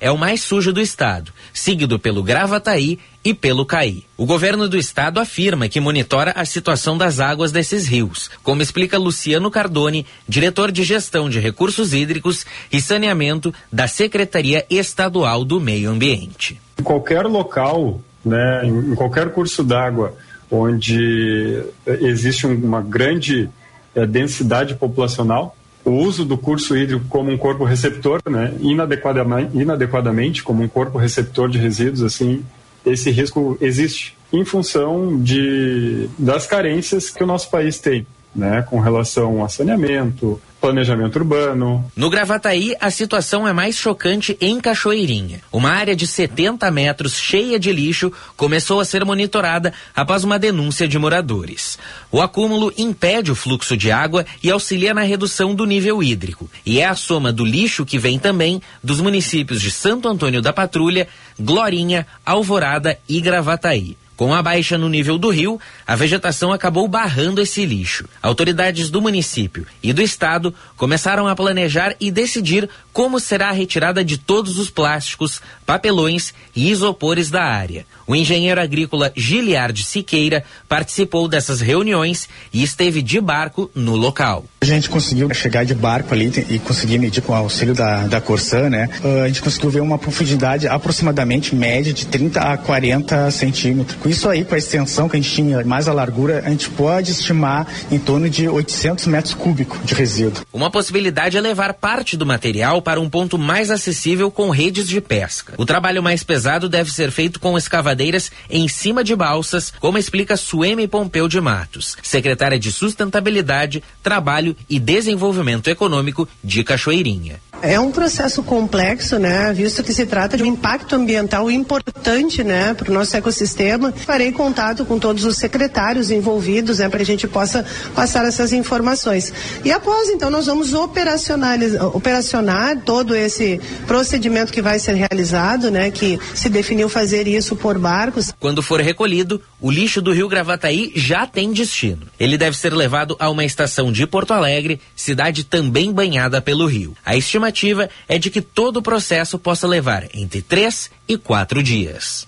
[0.00, 4.04] É o mais sujo do estado, seguido pelo Gravataí e pelo Caí.
[4.16, 8.98] O governo do estado afirma que monitora a situação das águas desses rios, como explica
[8.98, 15.90] Luciano Cardone, diretor de gestão de recursos hídricos e saneamento da Secretaria Estadual do Meio
[15.90, 16.60] Ambiente.
[16.78, 20.14] Em qualquer local, né, em qualquer curso d'água
[20.50, 23.48] onde existe uma grande
[23.94, 25.54] é, densidade populacional,
[25.84, 30.98] o uso do curso hídrico como um corpo receptor, né, inadequadamente, inadequadamente como um corpo
[30.98, 32.44] receptor de resíduos, assim,
[32.84, 38.78] esse risco existe em função de, das carências que o nosso país tem, né, com
[38.80, 41.84] relação a saneamento, planejamento urbano.
[41.96, 45.40] No Gravataí, a situação é mais chocante em Cachoeirinha.
[45.52, 50.88] Uma área de 70 metros cheia de lixo começou a ser monitorada após uma denúncia
[50.88, 51.78] de moradores.
[52.10, 56.50] O acúmulo impede o fluxo de água e auxilia na redução do nível hídrico.
[56.64, 60.52] E é a soma do lixo que vem também dos municípios de Santo Antônio da
[60.52, 63.96] Patrulha, Glorinha, Alvorada e Gravataí.
[64.18, 68.04] Com a baixa no nível do rio, a vegetação acabou barrando esse lixo.
[68.20, 74.04] Autoridades do município e do estado começaram a planejar e decidir como será a retirada
[74.04, 77.84] de todos os plásticos, papelões e isopores da área.
[78.06, 84.46] O engenheiro agrícola Giliard Siqueira participou dessas reuniões e esteve de barco no local.
[84.62, 88.18] A gente conseguiu chegar de barco ali e conseguir medir com o auxílio da, da
[88.18, 88.88] Corsã, né?
[89.04, 93.98] Uh, a gente conseguiu ver uma profundidade aproximadamente média de 30 a 40 centímetros.
[94.00, 96.70] Com isso aí, com a extensão que a gente tinha, mais a largura, a gente
[96.70, 100.46] pode estimar em torno de 800 metros cúbicos de resíduo.
[100.50, 104.98] Uma possibilidade é levar parte do material para um ponto mais acessível com redes de
[104.98, 105.57] pesca.
[105.58, 110.36] O trabalho mais pesado deve ser feito com escavadeiras em cima de balsas, como explica
[110.36, 117.40] Sueme Pompeu de Matos, secretária de Sustentabilidade, Trabalho e Desenvolvimento Econômico de Cachoeirinha.
[117.60, 119.52] É um processo complexo, né?
[119.52, 123.92] Visto que se trata de um impacto ambiental importante, né, para o nosso ecossistema.
[123.92, 129.32] Farei contato com todos os secretários envolvidos, né, para a gente possa passar essas informações.
[129.64, 135.90] E após, então, nós vamos operacionalizar, operacionar todo esse procedimento que vai ser realizado, né,
[135.90, 138.32] que se definiu fazer isso por barcos.
[138.38, 142.06] Quando for recolhido, o lixo do Rio Gravataí já tem destino.
[142.18, 146.94] Ele deve ser levado a uma estação de Porto Alegre, cidade também banhada pelo rio.
[147.04, 151.62] A estima estimativa é de que todo o processo possa levar entre três e quatro
[151.62, 152.26] dias.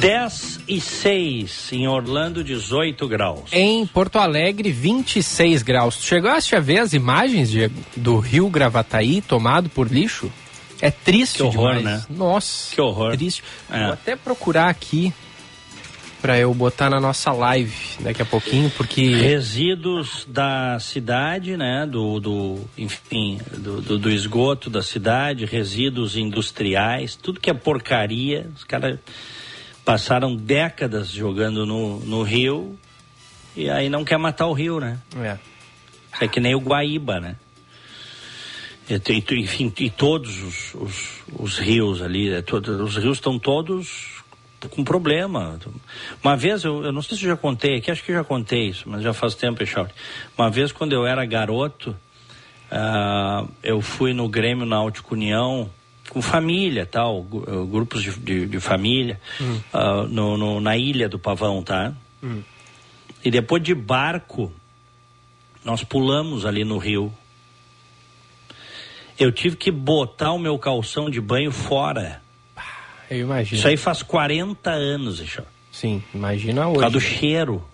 [0.00, 3.50] Dez e seis em Orlando, 18 graus.
[3.52, 5.98] Em Porto Alegre, 26 graus.
[6.02, 10.30] Chegaste a ver as imagens de, do rio Gravataí tomado por lixo?
[10.80, 12.00] É triste que horror, demais.
[12.00, 12.06] né?
[12.10, 13.16] Nossa, que horror.
[13.16, 13.42] Triste.
[13.70, 13.84] É.
[13.84, 15.12] Vou até procurar aqui
[16.24, 22.18] para eu botar na nossa live daqui a pouquinho, porque resíduos da cidade, né, do,
[22.18, 28.64] do enfim, do, do, do, esgoto da cidade, resíduos industriais, tudo que é porcaria, os
[28.64, 28.98] caras
[29.84, 32.78] passaram décadas jogando no, no rio
[33.54, 34.98] e aí não quer matar o rio, né?
[35.18, 35.36] É.
[36.22, 37.36] É que nem o Guaíba, né?
[38.88, 43.38] E, e, enfim, e todos os, os, os rios ali, é, todos, os rios estão
[43.38, 44.13] todos
[44.70, 45.58] com problema.
[46.22, 48.68] Uma vez, eu, eu não sei se eu já contei aqui, acho que já contei
[48.68, 49.92] isso, mas já faz tempo, Echauri.
[50.36, 51.90] Uma vez, quando eu era garoto,
[52.70, 55.70] uh, eu fui no Grêmio Náutico União,
[56.10, 59.60] com família, tal, grupos de, de, de família, hum.
[59.72, 61.94] uh, no, no, na ilha do Pavão, tá?
[62.22, 62.42] Hum.
[63.24, 64.52] E depois de barco,
[65.64, 67.10] Nós pulamos ali no rio.
[69.18, 72.20] Eu tive que botar o meu calção de banho fora.
[73.10, 73.58] Eu imagino.
[73.58, 75.48] Isso aí faz 40 anos, Richard.
[75.70, 76.74] Sim, imagina hoje.
[76.74, 77.64] Por causa do cheiro.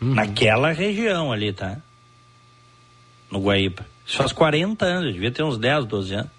[0.00, 0.14] Uhum.
[0.14, 1.78] Naquela região ali, tá?
[3.30, 3.86] No Guaíba.
[4.06, 6.30] Isso faz 40 anos, devia ter uns 10, 12 anos.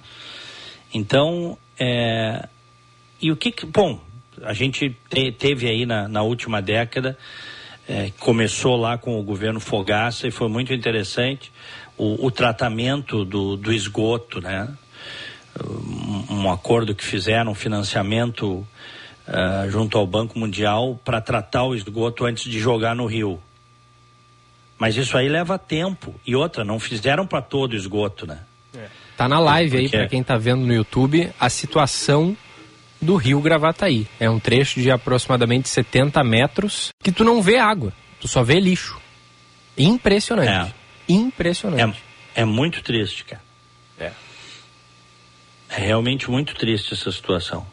[0.94, 2.48] Então, é...
[3.22, 3.66] e o que que...
[3.66, 4.00] Bom,
[4.44, 7.18] a gente te, teve aí na, na última década,
[7.88, 11.52] é, começou lá com o governo Fogaça e foi muito interessante
[11.98, 14.70] o, o tratamento do, do esgoto, né?
[15.62, 18.66] Um, um, acordo que fizeram, um financiamento
[19.28, 23.40] uh, junto ao Banco Mundial para tratar o esgoto antes de jogar no rio.
[24.78, 26.16] Mas isso aí leva tempo.
[26.26, 28.40] E outra, não fizeram para todo o esgoto, né?
[28.76, 28.88] É.
[29.16, 29.96] Tá na live Porque...
[29.96, 32.36] aí, para quem tá vendo no YouTube, a situação
[33.04, 34.08] do rio Gravataí.
[34.20, 38.60] É um trecho de aproximadamente 70 metros que tu não vê água, tu só vê
[38.60, 39.00] lixo.
[39.78, 40.74] Impressionante.
[41.08, 41.14] É.
[41.14, 42.02] Impressionante.
[42.36, 43.42] É, é muito triste, cara.
[44.00, 44.12] É.
[45.76, 47.66] É realmente muito triste essa situação.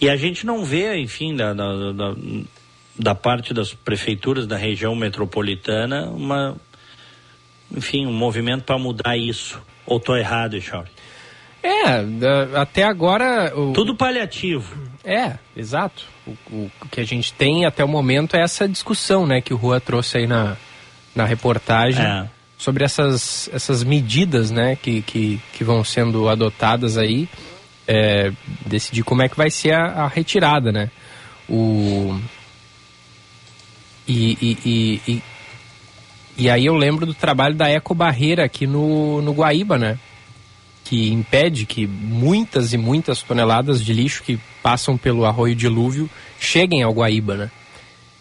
[0.00, 2.14] E a gente não vê, enfim, da, da, da,
[2.98, 6.56] da parte das prefeituras da região metropolitana, uma,
[7.74, 9.60] enfim, um movimento para mudar isso.
[9.86, 10.92] Ou estou errado, Charlie?
[11.62, 13.58] É, até agora.
[13.58, 13.72] O...
[13.72, 14.76] Tudo paliativo.
[15.02, 16.04] É, exato.
[16.26, 19.56] O, o, que a gente tem até o momento é essa discussão, né, que o
[19.56, 20.56] Rua trouxe aí na,
[21.14, 22.04] na reportagem.
[22.04, 22.28] É.
[22.64, 27.28] Sobre essas, essas medidas, né, que, que, que vão sendo adotadas aí,
[27.86, 28.32] é,
[28.64, 30.90] decidir como é que vai ser a, a retirada, né?
[31.46, 32.18] O,
[34.08, 35.22] e, e, e,
[36.38, 39.98] e, aí eu lembro do trabalho da Eco Barreira aqui no, no Guaíba, né?
[40.84, 46.08] que impede que muitas e muitas toneladas de lixo que passam pelo arroio dilúvio
[46.38, 47.50] cheguem ao Guaíba, né?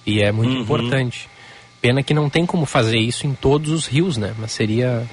[0.05, 0.61] E é muito uhum.
[0.61, 1.29] importante.
[1.83, 4.33] Pena que não tem como fazer isso em todos os rios, né?
[4.39, 5.05] Mas seria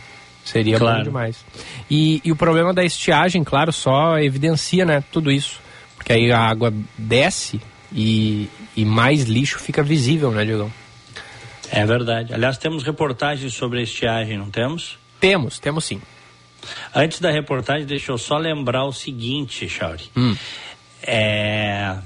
[0.44, 0.98] seria claro.
[0.98, 1.44] bom demais.
[1.90, 5.60] E, e o problema da estiagem, claro, só evidencia, né, tudo isso.
[5.96, 7.60] Porque aí a água desce
[7.92, 10.72] e, e mais lixo fica visível, né, Diego?
[11.72, 12.32] É verdade.
[12.32, 14.96] Aliás, temos reportagens sobre a estiagem, não temos?
[15.18, 16.00] Temos, temos sim.
[16.94, 20.04] Antes da reportagem, deixa eu só lembrar o seguinte, Chauri.
[20.16, 20.36] Hum.
[21.02, 21.96] É...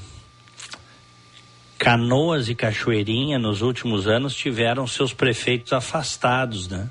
[1.85, 6.89] Canoas e Cachoeirinha, nos últimos anos, tiveram seus prefeitos afastados, né?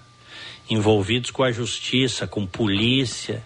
[0.70, 3.44] Envolvidos com a justiça, com polícia.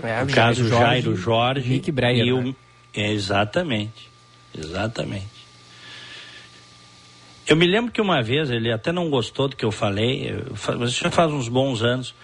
[0.00, 1.68] É, o caso Jorge, Jairo Jorge.
[1.68, 2.40] Nick Breyer, e o...
[2.40, 2.54] Né?
[2.94, 4.08] É, exatamente.
[4.56, 5.26] Exatamente.
[7.48, 10.32] Eu me lembro que uma vez, ele até não gostou do que eu falei,
[10.78, 12.14] mas isso já faz uns bons anos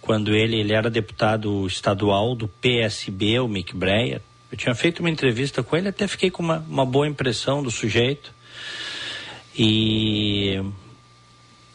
[0.00, 4.20] quando ele, ele era deputado estadual do PSB, o Mick Breyer.
[4.52, 7.70] Eu tinha feito uma entrevista com ele, até fiquei com uma, uma boa impressão do
[7.70, 8.34] sujeito.
[9.56, 10.62] E,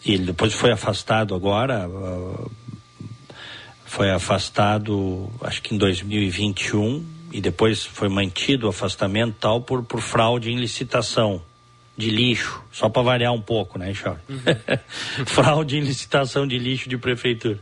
[0.05, 2.51] e ele depois foi afastado agora, uh,
[3.83, 9.99] foi afastado acho que em 2021 e depois foi mantido o afastamento tal por, por
[9.99, 11.41] fraude em licitação
[11.97, 14.21] de lixo, só para variar um pouco, né, Charles?
[14.29, 14.45] Uhum.
[15.25, 17.59] Fraude em licitação de lixo de prefeitura.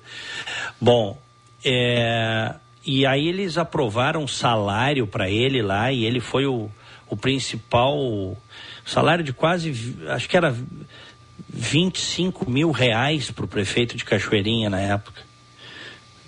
[0.80, 1.18] Bom,
[1.64, 2.54] é,
[2.86, 6.70] e aí eles aprovaram salário para ele lá e ele foi o,
[7.10, 8.38] o principal
[8.86, 10.56] salário de quase, acho que era
[11.50, 15.24] 25 mil reais para o prefeito de Cachoeirinha na época.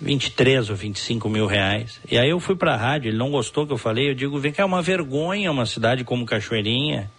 [0.00, 2.00] 23 ou 25 mil reais.
[2.08, 4.38] E aí eu fui para a rádio, ele não gostou que eu falei, eu digo,
[4.38, 7.10] vem cá, é uma vergonha uma cidade como Cachoeirinha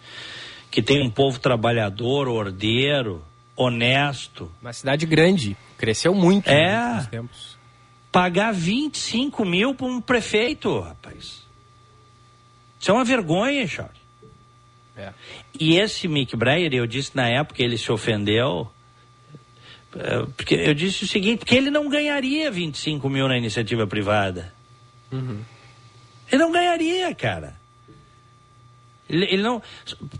[0.71, 3.23] que tem um povo trabalhador, ordeiro,
[3.55, 4.51] honesto.
[4.61, 7.58] Uma cidade grande, cresceu muito é, nos tempos.
[8.11, 11.45] Pagar 25 mil para um prefeito, rapaz.
[12.79, 13.99] Isso é uma vergonha, Charles.
[14.97, 15.13] É.
[15.59, 18.69] E esse Mick Breyer, eu disse na época, ele se ofendeu.
[19.95, 24.53] É, porque eu disse o seguinte, que ele não ganharia 25 mil na iniciativa privada.
[25.11, 25.41] Uhum.
[26.31, 27.58] Ele não ganharia, cara.
[29.09, 29.61] Ele, ele não.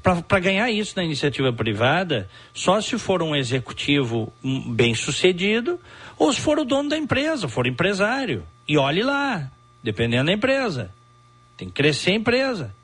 [0.02, 5.80] Para ganhar isso na iniciativa privada, só se for um executivo bem sucedido
[6.18, 8.46] ou se for o dono da empresa, for empresário.
[8.68, 9.50] E olhe lá,
[9.84, 10.92] dependendo da empresa.
[11.56, 12.76] Tem que crescer a empresa.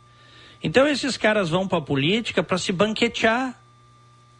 [0.64, 3.60] Então esses caras vão para a política para se banquetear,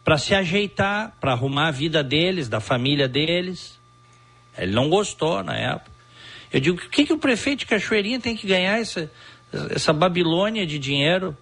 [0.04, 3.78] para se ajeitar, para arrumar a vida deles, da família deles.
[4.56, 5.90] Ele não gostou na época.
[6.52, 9.10] Eu digo, o que, que o prefeito de Cachoeirinha tem que ganhar essa,
[9.70, 11.36] essa Babilônia de dinheiro?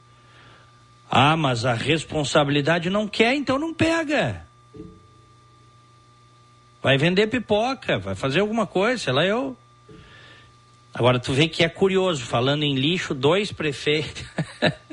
[1.17, 4.45] Ah, mas a responsabilidade não quer, então não pega.
[6.83, 9.57] Vai vender pipoca, vai fazer alguma coisa, sei lá eu.
[10.93, 14.25] Agora tu vê que é curioso, falando em lixo, dois prefeitos.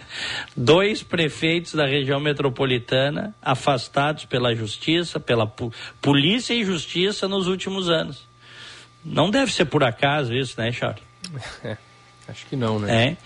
[0.55, 5.47] Dois prefeitos da região metropolitana afastados pela justiça, pela
[6.01, 8.28] polícia e justiça nos últimos anos.
[9.05, 11.01] Não deve ser por acaso isso, né, Charles?
[12.32, 13.17] Acho que não, né?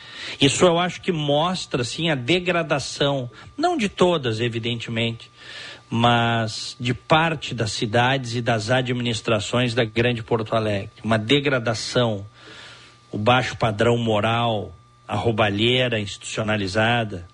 [0.42, 0.46] É.
[0.46, 5.32] Isso eu acho que mostra, assim, a degradação, não de todas, evidentemente,
[5.90, 10.92] mas de parte das cidades e das administrações da Grande Porto Alegre.
[11.04, 12.26] Uma degradação,
[13.12, 14.74] o baixo padrão moral,
[15.08, 17.28] a roubalheira institucionalizada.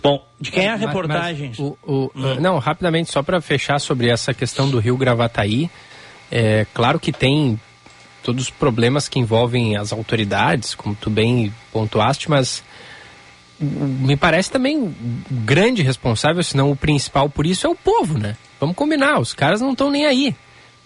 [0.00, 1.52] Bom, de quem é a reportagem?
[1.58, 2.40] O, o, hum.
[2.40, 5.68] Não, rapidamente, só para fechar sobre essa questão do Rio Gravataí.
[6.30, 7.60] É claro que tem
[8.22, 12.62] todos os problemas que envolvem as autoridades, como tu bem pontuaste, mas
[13.60, 14.94] me parece também o
[15.30, 18.36] grande responsável, se não o principal por isso, é o povo, né?
[18.58, 20.34] Vamos combinar, os caras não estão nem aí.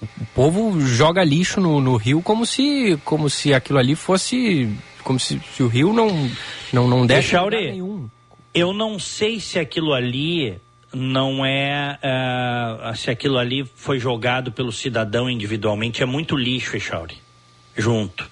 [0.03, 4.69] O povo joga lixo no, no, rio como se, como se aquilo ali fosse.
[5.03, 6.31] Como se, se o rio não,
[6.73, 8.09] não, não desse nenhum.
[8.53, 10.59] Eu não sei se aquilo ali
[10.93, 11.99] não é.
[12.03, 16.03] Uh, se aquilo ali foi jogado pelo cidadão individualmente.
[16.03, 17.24] É muito lixo, Echauri.
[17.77, 18.29] Junto.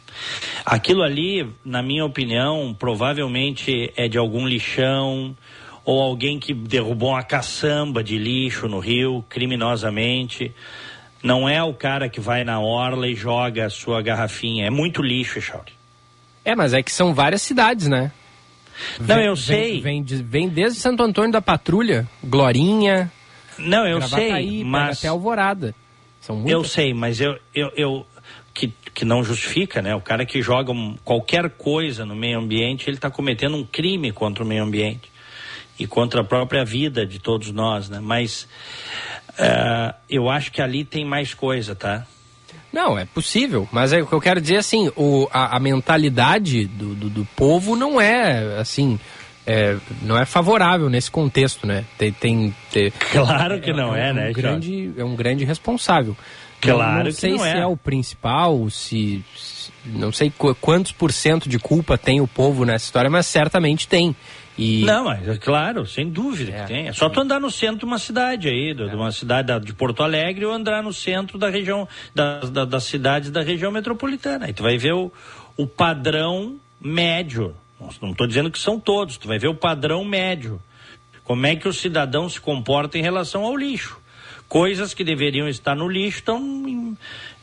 [0.64, 5.36] Aquilo ali, na minha opinião, provavelmente é de algum lixão
[5.84, 10.52] ou alguém que derrubou uma caçamba de lixo no rio criminosamente.
[11.22, 14.66] Não é o cara que vai na orla e joga a sua garrafinha.
[14.66, 15.72] É muito lixo, Echauri.
[16.44, 18.12] É, mas é que são várias cidades, né?
[18.98, 19.80] Não, vem, eu sei.
[19.80, 23.12] Vem, vem, vem, desde Santo Antônio da Patrulha, Glorinha.
[23.58, 25.74] Não, eu sei, mas até Alvorada.
[26.20, 26.52] São muitas...
[26.52, 28.06] Eu sei, mas eu, eu, eu
[28.94, 29.94] que, não justifica, né?
[29.94, 34.12] O cara que joga um, qualquer coisa no meio ambiente, ele está cometendo um crime
[34.12, 35.10] contra o meio ambiente
[35.78, 38.00] e contra a própria vida de todos nós, né?
[38.00, 38.48] Mas
[39.30, 42.06] uh, eu acho que ali tem mais coisa, tá?
[42.72, 46.64] Não, é possível, mas é o que eu quero dizer assim, o, a, a mentalidade
[46.64, 48.98] do, do, do, povo não é assim,
[49.46, 51.84] é, não é favorável nesse contexto, né?
[51.98, 54.32] Tem, tem, tem claro que é, não é, é um né?
[54.32, 56.16] Grande, é um grande responsável.
[56.62, 57.58] Claro não, não sei não se é.
[57.58, 57.66] é.
[57.66, 62.84] o principal, se, se não sei quantos por cento de culpa tem o povo nessa
[62.84, 64.14] história, mas certamente tem.
[64.56, 64.84] E...
[64.84, 66.88] Não, mas é claro, sem dúvida é, que tem.
[66.88, 68.94] É só tu andar no centro de uma cidade aí, de, é.
[68.94, 73.30] uma cidade de Porto Alegre, ou andar no centro da região, da, da, das cidades
[73.30, 74.46] da região metropolitana.
[74.46, 75.10] Aí tu vai ver o,
[75.56, 77.56] o padrão médio.
[78.00, 80.62] Não estou dizendo que são todos, tu vai ver o padrão médio.
[81.24, 84.01] Como é que o cidadão se comporta em relação ao lixo.
[84.52, 86.94] Coisas que deveriam estar no lixo estão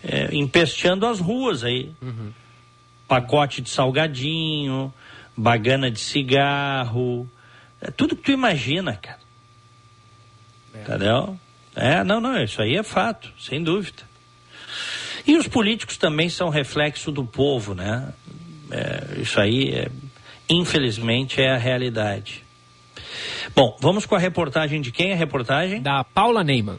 [0.03, 1.91] é, empesteando as ruas aí.
[1.99, 2.31] Uhum.
[3.07, 4.93] Pacote de salgadinho,
[5.35, 7.27] bagana de cigarro,
[7.81, 9.17] é tudo que tu imagina, cara.
[10.71, 10.81] É.
[10.81, 11.39] Entendeu?
[11.75, 14.03] É, não, não, isso aí é fato, sem dúvida.
[15.25, 18.13] E os políticos também são reflexo do povo, né?
[18.69, 19.89] É, isso aí, é,
[20.47, 22.43] infelizmente, é a realidade.
[23.55, 25.11] Bom, vamos com a reportagem de quem?
[25.11, 25.81] A reportagem?
[25.81, 26.77] Da Paula Neyman.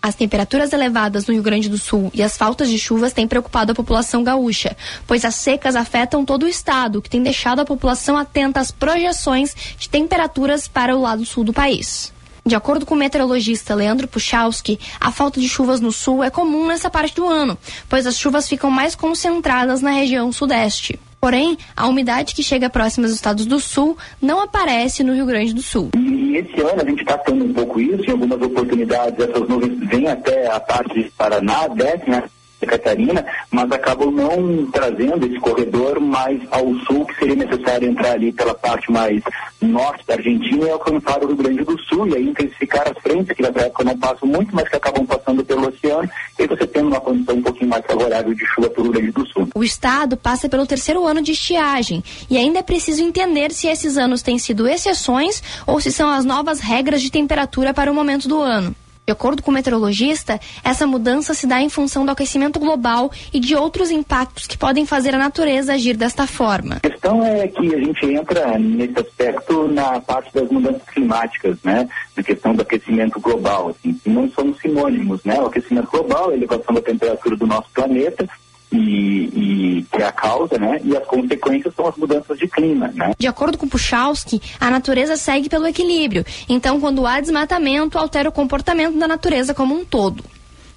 [0.00, 3.72] As temperaturas elevadas no Rio Grande do Sul e as faltas de chuvas têm preocupado
[3.72, 4.76] a população gaúcha,
[5.06, 9.54] pois as secas afetam todo o estado, que tem deixado a população atenta às projeções
[9.76, 12.12] de temperaturas para o lado sul do país.
[12.46, 16.68] De acordo com o meteorologista Leandro Puchalski, a falta de chuvas no sul é comum
[16.68, 20.98] nessa parte do ano, pois as chuvas ficam mais concentradas na região sudeste.
[21.20, 25.52] Porém, a umidade que chega próxima dos estados do sul não aparece no Rio Grande
[25.52, 25.90] do Sul.
[25.96, 29.78] E esse ano a gente está tendo um pouco isso, em algumas oportunidades essas nuvens
[29.88, 32.22] vêm até a parte de Paraná, descem né?
[32.66, 38.32] Catarina, mas acabam não trazendo esse corredor mais ao sul, que seria necessário entrar ali
[38.32, 39.22] pela parte mais
[39.60, 43.36] norte da Argentina e alcançar o Rio Grande do Sul, e aí intensificar as frentes,
[43.36, 46.88] que na época não passam muito, mas que acabam passando pelo oceano, e você tendo
[46.88, 49.48] uma condição um pouquinho mais favorável de chuva para o Rio Grande do Sul.
[49.54, 53.96] O estado passa pelo terceiro ano de estiagem, e ainda é preciso entender se esses
[53.96, 58.28] anos têm sido exceções ou se são as novas regras de temperatura para o momento
[58.28, 58.74] do ano.
[59.08, 63.40] De acordo com o meteorologista, essa mudança se dá em função do aquecimento global e
[63.40, 66.74] de outros impactos que podem fazer a natureza agir desta forma.
[66.74, 71.88] A questão é que a gente entra nesse aspecto na parte das mudanças climáticas, né?
[72.14, 75.40] Na questão do aquecimento global, assim, não são sinônimos, né?
[75.40, 78.28] O aquecimento global, a elevação da temperatura do nosso planeta,
[78.72, 80.80] e, e, que é a causa, né?
[80.84, 83.12] E as consequências são as mudanças de clima, né?
[83.18, 86.24] De acordo com Puchalski, a natureza segue pelo equilíbrio.
[86.48, 90.24] Então, quando há desmatamento, altera o comportamento da natureza como um todo.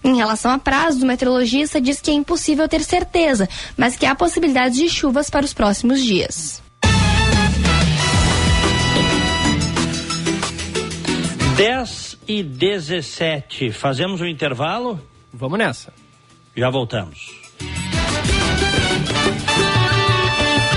[0.03, 4.15] Em relação a prazos, o meteorologista diz que é impossível ter certeza, mas que há
[4.15, 6.61] possibilidades de chuvas para os próximos dias.
[11.55, 13.71] 10 e 17.
[13.71, 14.99] Fazemos um intervalo?
[15.31, 15.93] Vamos nessa.
[16.55, 17.50] Já voltamos.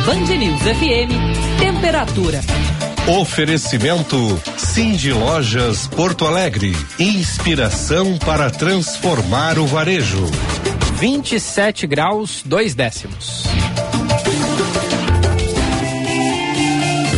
[0.07, 2.41] Band News FM, temperatura.
[3.21, 4.17] Oferecimento
[4.57, 6.75] Cindy Lojas Porto Alegre.
[6.99, 10.25] Inspiração para transformar o varejo.
[10.99, 13.45] 27 graus, 2 décimos.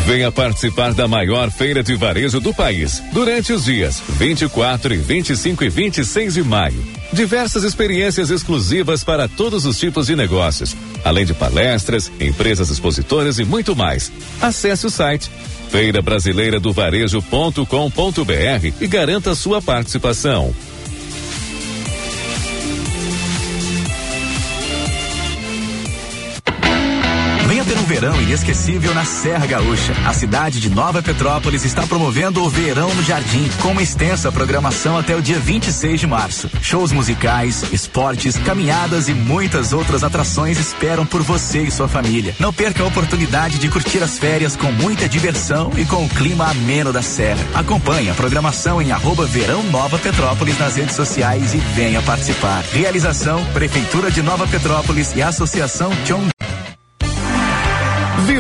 [0.06, 5.64] Venha participar da maior feira de varejo do país durante os dias 24 e 25
[5.64, 6.80] e 26 de maio.
[7.12, 13.44] Diversas experiências exclusivas para todos os tipos de negócios, além de palestras, empresas expositoras e
[13.44, 14.12] muito mais.
[14.40, 15.28] Acesse o site
[15.70, 17.64] feira brasileira do varejo.com.br
[18.80, 20.54] e garanta sua participação.
[28.06, 29.92] Verão inesquecível na Serra Gaúcha.
[30.06, 34.96] A cidade de Nova Petrópolis está promovendo o Verão no Jardim, com uma extensa programação
[34.96, 36.48] até o dia 26 de março.
[36.62, 42.36] Shows musicais, esportes, caminhadas e muitas outras atrações esperam por você e sua família.
[42.38, 46.48] Não perca a oportunidade de curtir as férias com muita diversão e com o clima
[46.48, 47.44] ameno da Serra.
[47.54, 52.62] Acompanhe a programação em arroba Verão Nova Petrópolis nas redes sociais e venha participar.
[52.72, 56.28] Realização Prefeitura de Nova Petrópolis e Associação John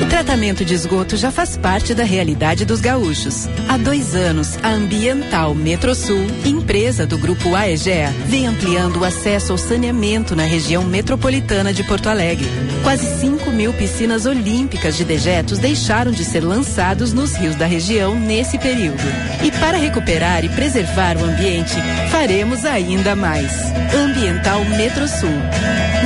[0.00, 3.48] O tratamento de esgoto já faz parte da realidade dos gaúchos.
[3.68, 9.58] Há dois anos, a Ambiental Metrosul, empresa do Grupo AEGEA, vem ampliando o acesso ao
[9.58, 12.46] saneamento na região metropolitana de Porto Alegre.
[12.82, 18.14] Quase 5 mil piscinas olímpicas de dejetos deixaram de ser lançados nos rios da região
[18.14, 19.02] nesse período.
[19.42, 21.74] E para recuperar e preservar o ambiente,
[22.10, 23.52] faremos ainda mais.
[23.94, 25.30] Ambiental Metrosul.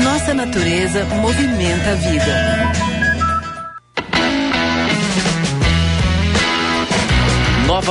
[0.04, 2.99] Nossa natureza movimenta a vida.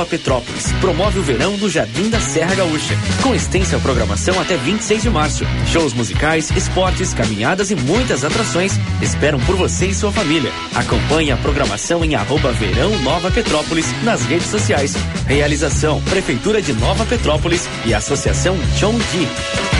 [0.00, 5.02] Nova Petrópolis promove o verão do Jardim da Serra Gaúcha, com extensa programação até 26
[5.02, 5.44] de março.
[5.66, 8.72] Shows musicais, esportes, caminhadas e muitas atrações
[9.02, 10.50] esperam por você e sua família.
[10.74, 14.94] Acompanhe a programação em arroba Verão Nova Petrópolis nas redes sociais.
[15.26, 19.79] Realização Prefeitura de Nova Petrópolis e Associação John Dee.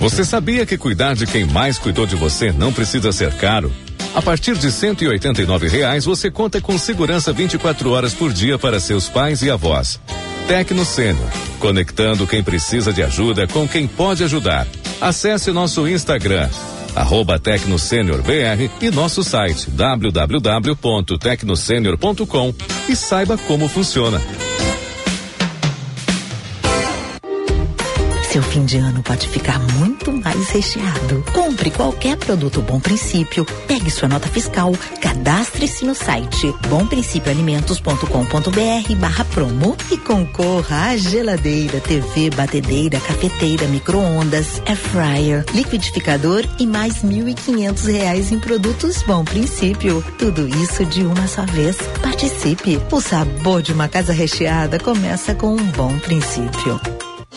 [0.00, 3.70] Você sabia que cuidar de quem mais cuidou de você não precisa ser caro?
[4.14, 4.72] A partir de R$
[5.68, 10.00] reais você conta com segurança 24 horas por dia para seus pais e avós.
[10.48, 11.28] Tecno Sênior,
[11.58, 14.66] conectando quem precisa de ajuda com quem pode ajudar.
[15.02, 16.48] Acesse nosso Instagram,
[16.96, 22.54] arroba BR e nosso site www.tecnosenior.com
[22.88, 24.18] e saiba como funciona.
[28.40, 31.22] Seu fim de ano pode ficar muito mais recheado.
[31.30, 34.72] Compre qualquer produto Bom Princípio, pegue sua nota fiscal,
[35.02, 44.78] cadastre-se no site bomprincipioalimentos.com.br barra promo e concorra a geladeira, TV, batedeira, cafeteira, micro-ondas, air
[44.78, 50.02] fryer, liquidificador e mais mil e quinhentos reais em produtos Bom Princípio.
[50.18, 51.76] Tudo isso de uma só vez.
[52.02, 52.80] Participe.
[52.90, 56.80] O sabor de uma casa recheada começa com um bom princípio.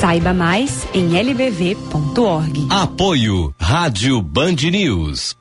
[0.00, 2.66] Saiba mais em lbv.org.
[2.68, 5.34] Apoio Rádio Band News.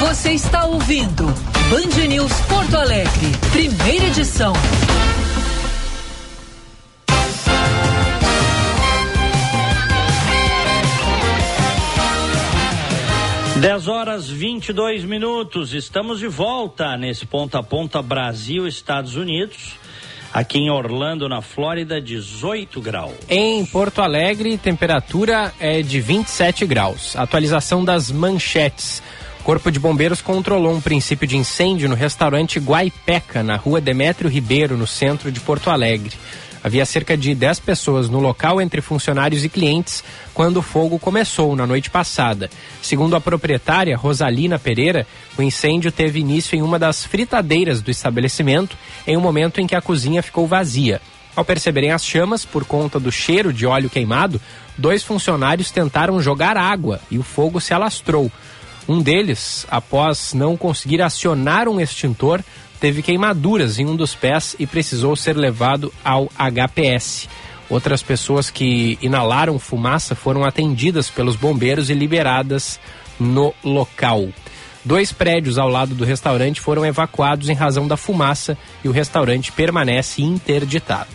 [0.00, 1.24] Você está ouvindo
[1.68, 4.52] Band News Porto Alegre, primeira edição.
[13.60, 19.76] Dez horas 22 minutos, estamos de volta nesse ponta a ponta Brasil Estados Unidos.
[20.32, 23.14] Aqui em Orlando, na Flórida, 18 graus.
[23.28, 27.16] Em Porto Alegre, temperatura é de 27 graus.
[27.16, 29.02] Atualização das manchetes.
[29.42, 34.76] Corpo de Bombeiros controlou um princípio de incêndio no restaurante Guaipeca, na rua Demétrio Ribeiro,
[34.76, 36.14] no centro de Porto Alegre.
[36.62, 40.02] Havia cerca de 10 pessoas no local, entre funcionários e clientes,
[40.34, 42.50] quando o fogo começou na noite passada.
[42.82, 45.06] Segundo a proprietária, Rosalina Pereira,
[45.36, 49.76] o incêndio teve início em uma das fritadeiras do estabelecimento, em um momento em que
[49.76, 51.00] a cozinha ficou vazia.
[51.36, 54.40] Ao perceberem as chamas, por conta do cheiro de óleo queimado,
[54.76, 58.30] dois funcionários tentaram jogar água e o fogo se alastrou.
[58.88, 62.42] Um deles, após não conseguir acionar um extintor,
[62.80, 67.28] teve queimaduras em um dos pés e precisou ser levado ao HPS.
[67.68, 72.80] Outras pessoas que inalaram fumaça foram atendidas pelos bombeiros e liberadas
[73.20, 74.28] no local.
[74.84, 79.52] Dois prédios ao lado do restaurante foram evacuados em razão da fumaça e o restaurante
[79.52, 81.08] permanece interditado.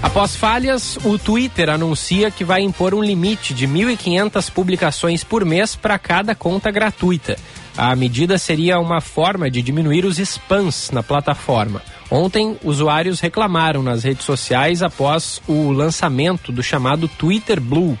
[0.00, 5.74] Após falhas, o Twitter anuncia que vai impor um limite de 1.500 publicações por mês
[5.74, 7.36] para cada conta gratuita.
[7.80, 11.80] A medida seria uma forma de diminuir os spams na plataforma.
[12.10, 17.96] Ontem, usuários reclamaram nas redes sociais após o lançamento do chamado Twitter Blue.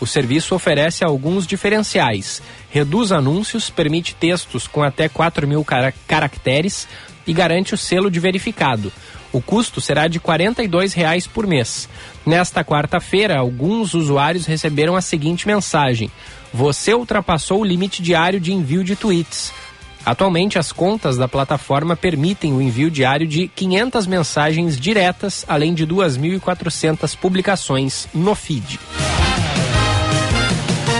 [0.00, 2.42] O serviço oferece alguns diferenciais.
[2.70, 5.64] Reduz anúncios, permite textos com até 4 mil
[6.08, 6.88] caracteres
[7.24, 8.92] e garante o selo de verificado.
[9.32, 11.88] O custo será de R$ 42,00 por mês.
[12.26, 16.10] Nesta quarta-feira, alguns usuários receberam a seguinte mensagem:
[16.52, 19.52] Você ultrapassou o limite diário de envio de tweets.
[20.04, 25.86] Atualmente, as contas da plataforma permitem o envio diário de 500 mensagens diretas, além de
[25.86, 28.80] 2.400 publicações no feed.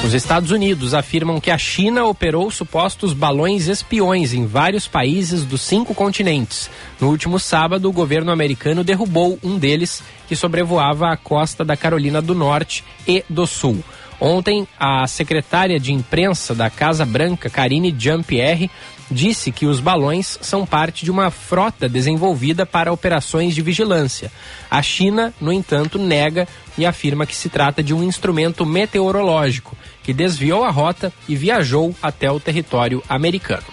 [0.04, 5.60] Os Estados Unidos afirmam que a China operou supostos balões espiões em vários países dos
[5.60, 6.70] cinco continentes.
[7.00, 12.20] No último sábado, o governo americano derrubou um deles que sobrevoava a costa da Carolina
[12.20, 13.84] do Norte e do Sul.
[14.20, 18.70] Ontem, a secretária de imprensa da Casa Branca, Karine Jean-Pierre,
[19.10, 24.30] disse que os balões são parte de uma frota desenvolvida para operações de vigilância.
[24.70, 26.46] A China, no entanto, nega
[26.78, 31.94] e afirma que se trata de um instrumento meteorológico que desviou a rota e viajou
[32.02, 33.64] até o território americano.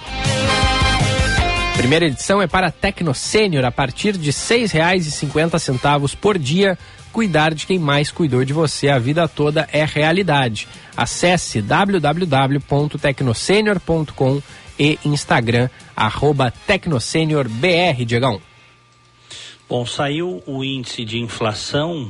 [1.77, 6.77] Primeira edição é para Tecno Sênior a partir de R$ 6,50 por dia.
[7.11, 10.67] Cuidar de quem mais cuidou de você a vida toda é realidade.
[10.95, 14.41] Acesse www.tecnosenior.com
[14.79, 18.39] e Instagram, arroba TecnoSeniorBR, Diegão.
[19.67, 22.09] Bom, saiu o índice de inflação,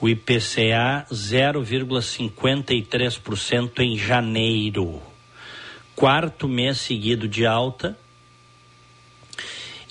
[0.00, 5.02] o IPCA 0,53% em janeiro.
[5.94, 7.94] Quarto mês seguido de alta.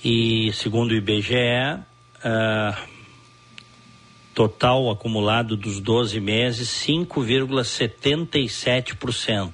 [0.02, 2.74] E segundo o IBGE, uh,
[4.40, 9.52] total acumulado dos 12 meses, 5,77%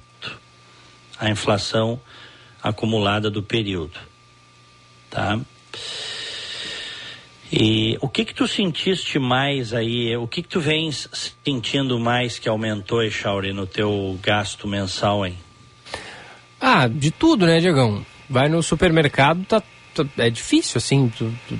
[1.19, 1.99] a inflação
[2.63, 3.99] acumulada do período,
[5.09, 5.37] tá?
[7.51, 10.15] E o que que tu sentiste mais aí?
[10.15, 11.09] O que que tu vens
[11.43, 15.37] sentindo mais que aumentou, Echauri, no teu gasto mensal, hein?
[16.61, 18.05] Ah, de tudo, né, Diegão?
[18.29, 19.61] Vai no supermercado, tá,
[20.17, 21.59] é difícil, assim, tu, tu,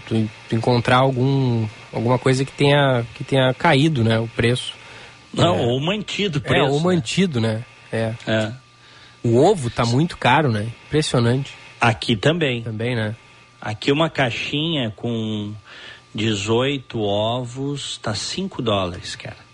[0.50, 4.74] tu, encontrar algum, alguma coisa que tenha, que tenha caído, né, o preço.
[5.34, 5.62] Não, é.
[5.62, 6.66] ou mantido o preço.
[6.66, 7.64] É, ou mantido, né?
[7.92, 8.14] É.
[8.26, 8.52] é.
[9.24, 10.68] O ovo tá muito caro, né?
[10.88, 11.54] Impressionante.
[11.80, 12.64] Aqui também.
[12.64, 13.16] Também, né?
[13.62, 15.54] Aqui uma caixinha com
[16.14, 19.48] 18 ovos tá 5 dólares, cara.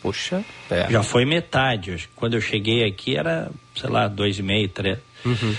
[0.00, 0.90] Poxa, é.
[0.90, 2.08] Já foi metade.
[2.14, 4.98] Quando eu cheguei aqui era, sei lá, 2,5, 3.
[5.24, 5.56] Uhum.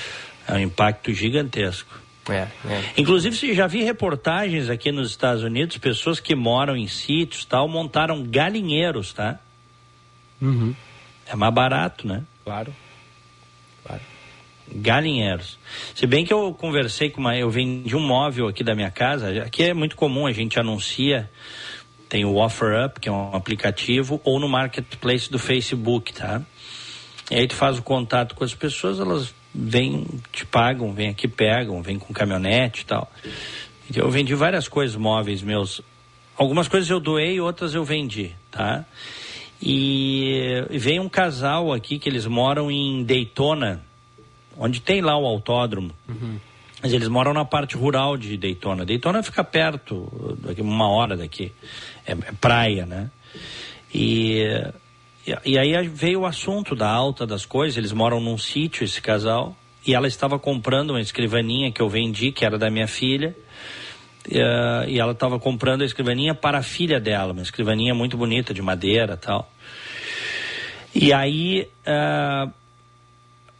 [0.47, 1.99] É um impacto gigantesco.
[2.29, 2.83] É, é.
[2.97, 8.23] Inclusive, já vi reportagens aqui nos Estados Unidos, pessoas que moram em sítios tal, montaram
[8.23, 9.39] galinheiros, tá?
[10.41, 10.75] Uhum.
[11.25, 12.23] É mais barato, né?
[12.43, 12.73] Claro.
[13.85, 14.01] Claro.
[14.71, 15.57] Galinheiros.
[15.95, 17.35] Se bem que eu conversei com uma.
[17.35, 19.43] Eu vendi um móvel aqui da minha casa.
[19.43, 21.29] Aqui é muito comum, a gente anuncia.
[22.07, 26.41] Tem o OfferUp, que é um aplicativo, ou no marketplace do Facebook, tá?
[27.29, 31.27] E aí tu faz o contato com as pessoas, elas vêm, te pagam, vêm aqui,
[31.27, 33.11] pegam, vêm com caminhonete e tal.
[33.93, 35.81] Eu vendi várias coisas móveis meus.
[36.37, 38.85] Algumas coisas eu doei, outras eu vendi, tá?
[39.61, 43.83] E vem um casal aqui que eles moram em Daytona,
[44.57, 45.91] onde tem lá o autódromo.
[46.07, 46.39] Uhum.
[46.81, 48.85] Mas eles moram na parte rural de Daytona.
[48.85, 51.51] Daytona fica perto, daqui uma hora daqui.
[52.05, 53.11] É, é praia, né?
[53.93, 54.45] E
[55.45, 57.77] e, aí veio o assunto da alta das coisas.
[57.77, 59.55] Eles moram num sítio, esse casal,
[59.85, 63.35] e ela estava comprando uma escrivaninha que eu vendi, que era da minha filha.
[64.29, 64.37] E,
[64.91, 68.61] e ela estava comprando a escrivaninha para a filha dela, uma escrivaninha muito bonita, de
[68.61, 69.51] madeira tal.
[70.93, 72.51] E aí uh,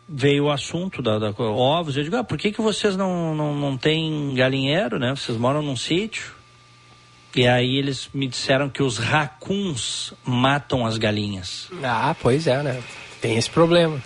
[0.08, 1.96] veio o assunto da, da ovos.
[1.96, 5.16] Eu digo, ah, por que, que vocês não, não, não têm galinheiro, né?
[5.16, 6.39] Vocês moram num sítio.
[7.36, 11.70] E aí eles me disseram que os racuns matam as galinhas.
[11.84, 12.82] Ah, pois é, né?
[13.22, 14.02] Tem esse problema.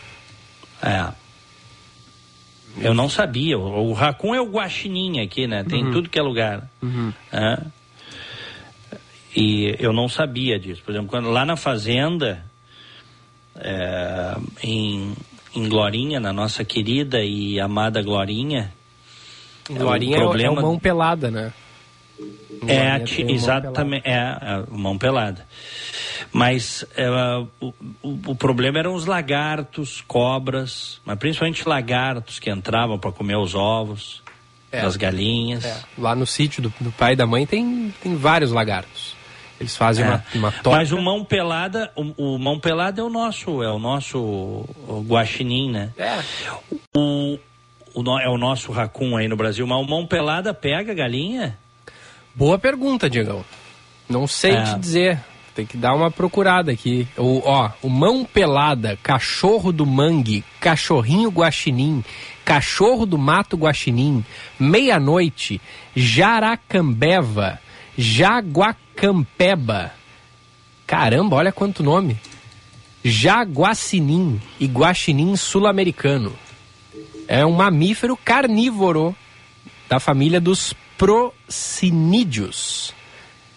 [0.82, 1.08] É.
[2.82, 3.58] Eu não sabia.
[3.58, 5.64] O, o racun é o guaxinim aqui, né?
[5.64, 5.92] Tem Uhum.
[5.92, 6.68] tudo que é lugar.
[6.82, 7.14] Uhum.
[7.32, 7.60] É.
[9.36, 10.82] E eu não sabia disso.
[10.84, 12.44] Por exemplo, quando, lá na fazenda,
[13.56, 15.14] é, em,
[15.56, 18.74] em Glorinha, na nossa querida e amada Glorinha.
[19.70, 21.54] Glorinha é o- problema é mão pelada, né?
[22.68, 25.45] É, ati- exatamente, é, é, mão pelada.
[26.32, 27.09] Mas é,
[27.61, 33.38] o, o, o problema eram os lagartos, cobras, mas principalmente lagartos que entravam para comer
[33.38, 34.22] os ovos
[34.72, 34.82] É.
[34.82, 35.64] das galinhas.
[35.66, 39.16] É, Lá no sítio do, do pai e da mãe tem, tem vários lagartos.
[39.59, 40.07] Eles fazem É.
[40.09, 40.78] uma, uma toca.
[40.78, 45.05] Mas o mão pelada, o, o mão pelada é o nosso, é o nosso o
[45.07, 45.91] guaxinim, né?
[45.97, 46.20] É.
[46.97, 47.38] O,
[47.93, 51.57] o é o nosso racun aí no Brasil, mas o mão pelada pega a galinha?
[52.36, 53.44] Boa pergunta, Diegão.
[54.10, 54.64] Não sei É.
[54.64, 55.20] te dizer.
[55.56, 57.08] Tem que dar uma procurada aqui.
[57.16, 62.04] O, ó, o mão pelada, cachorro do mangue, cachorrinho guaxinim,
[62.44, 64.26] cachorro do mato guaxinim,
[64.60, 65.62] meia-noite,
[65.96, 67.60] jaracambeva,
[67.96, 69.92] jaguacampeba.
[70.88, 72.18] Caramba, olha quanto nome.
[73.04, 76.34] Jaguacinim e guaxinim sul-americano.
[77.28, 79.16] É um mamífero carnívoro
[79.88, 80.74] da família dos
[81.04, 82.93] procinídeos.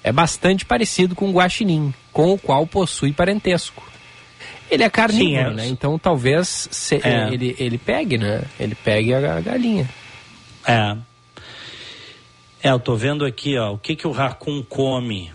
[0.02, 3.82] É bastante parecido com o guaxinim, com o qual possui parentesco.
[4.70, 5.54] Ele é carnívoro, Sim, é.
[5.54, 5.66] né?
[5.68, 7.28] Então talvez se- É.
[7.32, 8.42] ele, ele pegue, né?
[8.58, 9.88] Ele pegue a, a galinha.
[10.66, 10.96] É.
[12.62, 15.32] É, eu tô vendo aqui, ó, o que que o racun come?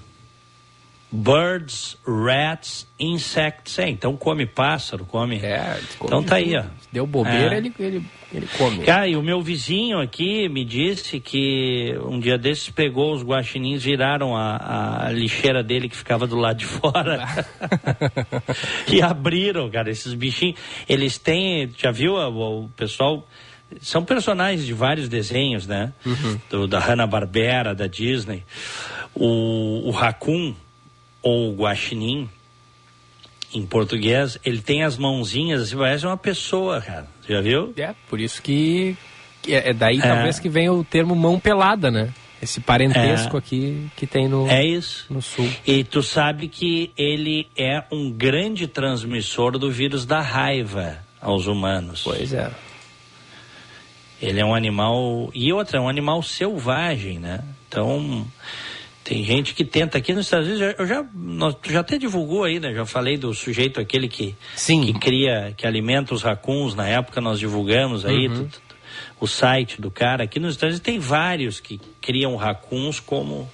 [1.14, 3.78] Birds, rats, insects.
[3.80, 5.38] É, então come pássaro, come.
[5.38, 6.64] É, então tá aí, ó.
[6.90, 7.58] Deu bobeira, É.
[7.58, 8.86] ele, ele, ele come.
[8.86, 13.84] Cara, e o meu vizinho aqui me disse que um dia desses pegou os guaxinins,
[13.84, 17.28] viraram a, a lixeira dele que ficava do lado de fora.
[18.88, 20.58] e abriram, cara, esses bichinhos.
[20.88, 23.28] Eles têm, já viu o, pessoal...
[23.80, 25.94] São personagens de vários desenhos, né?
[26.50, 28.44] Do, da Hanna-Barbera, da Disney.
[29.16, 30.54] O, o Raccoon,
[31.22, 32.30] ou Guaxinim,
[33.54, 37.08] em português, ele tem as mãozinhas, assim, parece uma pessoa, cara.
[37.28, 37.74] Já viu?
[37.78, 38.96] É, por isso que,
[39.48, 40.02] é é daí É.
[40.02, 42.14] talvez que venha o termo mão pelada, né?
[42.42, 43.40] Esse parentesco É.
[43.40, 45.06] aqui que tem no, É isso.
[45.10, 45.48] no sul.
[45.68, 52.02] E tu sabe que ele é um grande transmissor do vírus da raiva aos humanos.
[52.04, 52.50] Pois é.
[54.22, 55.30] Ele é um animal.
[55.36, 57.44] E outra, é um animal selvagem, né?
[57.68, 58.26] Então.
[59.12, 62.46] Tem gente que tenta aqui nos Estados Unidos, eu já, nós, tu já até divulgou
[62.46, 62.74] aí, né?
[62.74, 64.86] Já falei do sujeito aquele que, Sim.
[64.86, 68.48] que cria, que alimenta os racuns, na época nós divulgamos aí Uhum.
[69.20, 70.24] o site do cara.
[70.24, 73.52] Aqui nos Estados Unidos tem vários que criam racuns como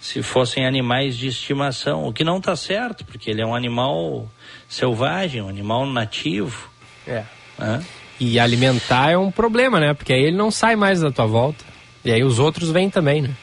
[0.00, 4.30] se fossem animais de estimação, o que não está certo, porque ele é um animal
[4.68, 6.70] selvagem, um animal nativo.
[7.04, 7.24] É.
[7.58, 7.84] né?
[8.20, 9.92] E alimentar é um problema, né?
[9.92, 11.64] Porque aí ele não sai mais da tua volta.
[12.04, 13.34] E aí os outros vêm também, né?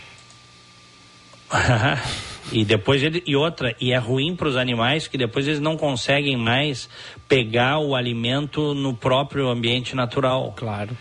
[2.51, 5.77] E depois ele e outra e é ruim para os animais que depois eles não
[5.77, 6.89] conseguem mais
[7.27, 10.53] pegar o alimento no próprio ambiente natural.
[10.55, 10.95] Claro.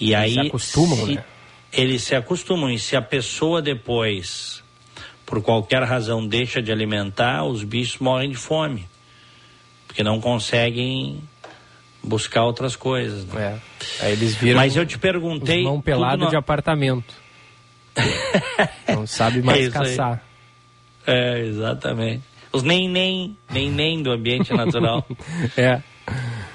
[0.00, 1.24] E aí se acostumam, se- né?
[1.72, 4.62] Eles se acostumam e se a pessoa depois,
[5.24, 8.86] por qualquer razão, deixa de alimentar, os bichos morrem de fome,
[9.86, 11.18] porque não conseguem
[12.02, 13.24] buscar outras coisas.
[13.24, 13.58] né?
[14.00, 14.04] É.
[14.04, 15.62] Aí eles viram Mas eu te perguntei.
[15.62, 17.21] mão pelado no- de apartamento.
[18.88, 19.70] Não sabe mais É aí.
[19.70, 20.22] caçar.
[21.06, 22.22] É, exatamente.
[22.52, 25.06] Os nem nem, nem nem do ambiente natural.
[25.56, 25.80] é.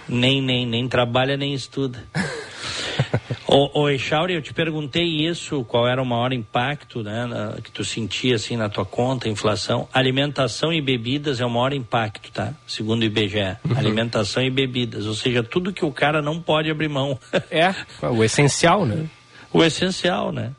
[0.08, 2.02] Nem nem, nem trabalha nem estuda.
[3.46, 7.70] ô, ô Echauri, eu te perguntei isso, qual era o maior impacto né, na- que
[7.72, 9.88] tu sentia assim na tua conta, inflação.
[9.94, 12.54] Alimentação e bebidas é o maior impacto, tá?
[12.66, 13.58] Segundo o IBGE.
[13.66, 13.78] Uhum.
[13.78, 17.20] Alimentação e bebidas, ou seja, tudo que o cara não pode abrir mão.
[17.52, 19.06] É, o essencial, né?
[19.52, 20.52] o essencial, né?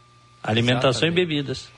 [0.51, 1.69] Alimentação e bebidas.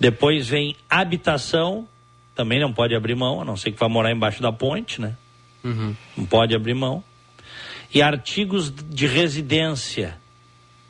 [0.00, 1.86] Depois vem habitação,
[2.34, 5.16] também não pode abrir mão, a não ser que vá morar embaixo da ponte, né?
[5.62, 5.94] Uhum.
[6.16, 7.04] Não pode abrir mão.
[7.94, 10.18] E artigos de residência.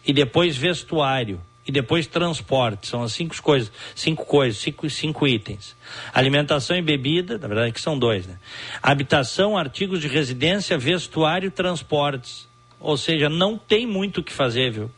[0.06, 1.40] E depois vestuário.
[1.66, 2.88] e depois transporte.
[2.88, 5.76] São as cinco coisas, cinco coisas, cinco, cinco itens.
[6.12, 8.38] Alimentação e bebida, na verdade que são dois, né?
[8.82, 12.48] Habitação, artigos de residência, vestuário e transportes.
[12.80, 14.90] Ou seja, não tem muito o que fazer, viu?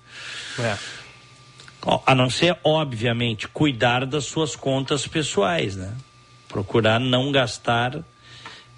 [0.58, 0.78] É.
[2.06, 5.92] A não ser, obviamente, cuidar das suas contas pessoais, né?
[6.48, 7.98] Procurar não gastar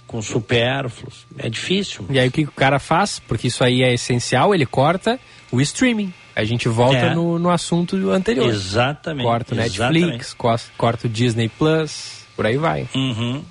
[0.06, 1.26] com supérfluos.
[1.38, 2.06] É difícil.
[2.10, 3.18] E aí o que o cara faz?
[3.20, 5.18] Porque isso aí é essencial, ele corta
[5.52, 6.12] o streaming.
[6.34, 7.14] A gente volta É.
[7.14, 8.48] no, no assunto anterior.
[8.48, 10.00] Exatamente, Corta o exatamente.
[10.04, 12.88] Netflix, cos- corta o Disney Plus, por aí vai.
[12.94, 13.42] Uhum.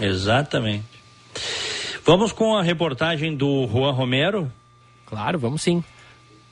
[0.00, 0.84] Exatamente.
[2.04, 4.50] Vamos com a reportagem do Juan Romero?
[5.06, 5.82] Claro, vamos sim.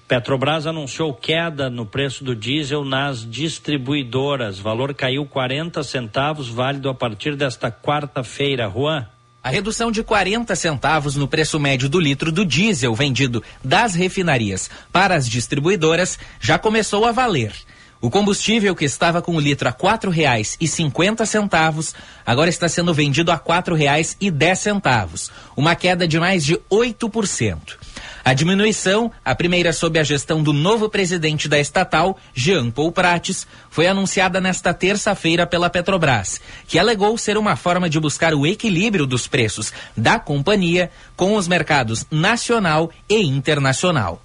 [0.07, 4.59] Petrobras anunciou queda no preço do diesel nas distribuidoras.
[4.59, 8.69] Valor caiu 40 centavos, válido a partir desta quarta-feira.
[8.69, 9.07] Juan?
[9.43, 14.69] A redução de 40 centavos no preço médio do litro do diesel vendido das refinarias
[14.93, 17.55] para as distribuidoras já começou a valer.
[18.01, 21.95] O combustível que estava com o litro a R$ 4,50
[22.27, 27.79] agora está sendo vendido a R$ 4,10, uma queda de mais de 8%.
[28.25, 33.47] A diminuição, a primeira sob a gestão do novo presidente da estatal, Jean Paul Prates,
[33.69, 39.05] foi anunciada nesta terça-feira pela Petrobras, que alegou ser uma forma de buscar o equilíbrio
[39.05, 44.23] dos preços da companhia com os mercados nacional e internacional.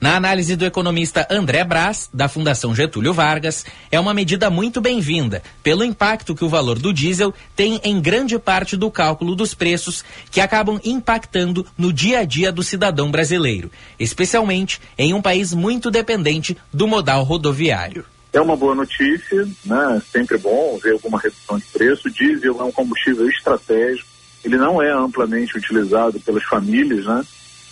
[0.00, 5.42] Na análise do economista André Brás, da Fundação Getúlio Vargas, é uma medida muito bem-vinda,
[5.62, 10.02] pelo impacto que o valor do diesel tem em grande parte do cálculo dos preços
[10.30, 15.90] que acabam impactando no dia a dia do cidadão brasileiro, especialmente em um país muito
[15.90, 18.06] dependente do modal rodoviário.
[18.32, 20.00] É uma boa notícia, né?
[20.10, 22.08] Sempre bom ver alguma redução de preço.
[22.08, 24.08] O diesel é um combustível estratégico.
[24.42, 27.22] Ele não é amplamente utilizado pelas famílias, né?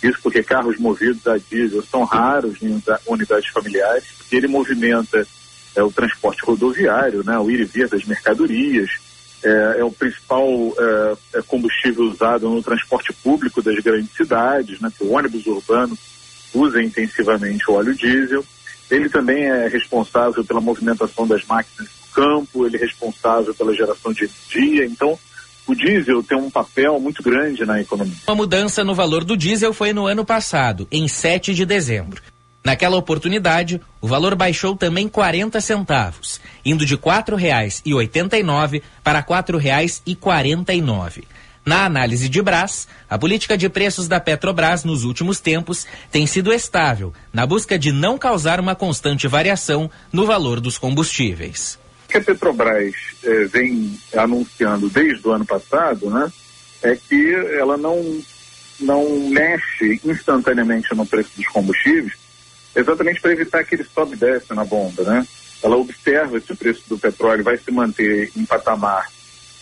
[0.01, 4.05] Isso porque carros movidos a diesel são raros em unida- unidades familiares.
[4.31, 5.27] Ele movimenta
[5.75, 7.37] é, o transporte rodoviário, né?
[7.37, 8.89] O ir e vir das mercadorias.
[9.41, 10.47] É, é o principal
[10.77, 14.91] é, é combustível usado no transporte público das grandes cidades, né?
[14.97, 15.97] Que o ônibus urbano
[16.53, 18.43] usa intensivamente o óleo diesel.
[18.89, 24.11] Ele também é responsável pela movimentação das máquinas do campo, ele é responsável pela geração
[24.11, 24.85] de energia.
[24.85, 25.17] Então,
[25.71, 28.15] o diesel tem um papel muito grande na economia.
[28.27, 32.21] Uma mudança no valor do diesel foi no ano passado, em 7 de dezembro.
[32.63, 41.23] Naquela oportunidade, o valor baixou também 40 centavos, indo de R$ 4,89 para R$ 4,49.
[41.65, 46.51] Na análise de Brás, a política de preços da Petrobras nos últimos tempos tem sido
[46.51, 51.77] estável, na busca de não causar uma constante variação no valor dos combustíveis.
[52.09, 56.27] O que a Petrobras eh, vem anunciando desde o ano passado, né,
[56.81, 58.19] é que ela não,
[58.79, 62.13] não mexe instantaneamente no preço dos combustíveis,
[62.75, 65.27] exatamente para evitar que ele sobe e desce na bomba, né?
[65.61, 69.07] Ela observa se o preço do petróleo vai se manter em patamar,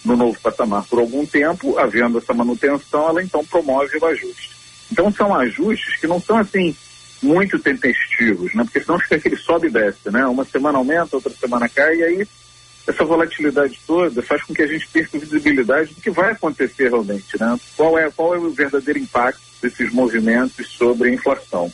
[0.05, 4.51] no novo patamar por algum tempo, havendo essa manutenção, ela então promove o ajuste.
[4.89, 6.73] Então são ajustes que não são assim
[7.21, 8.63] muito tempestivos, né?
[8.63, 10.25] Porque senão fica aquele sobe e desce, né?
[10.25, 12.27] Uma semana aumenta, outra semana cai, e aí
[12.87, 17.37] essa volatilidade toda faz com que a gente perca visibilidade do que vai acontecer realmente,
[17.39, 17.59] né?
[17.75, 21.71] Qual é, qual é o verdadeiro impacto desses movimentos sobre a inflação?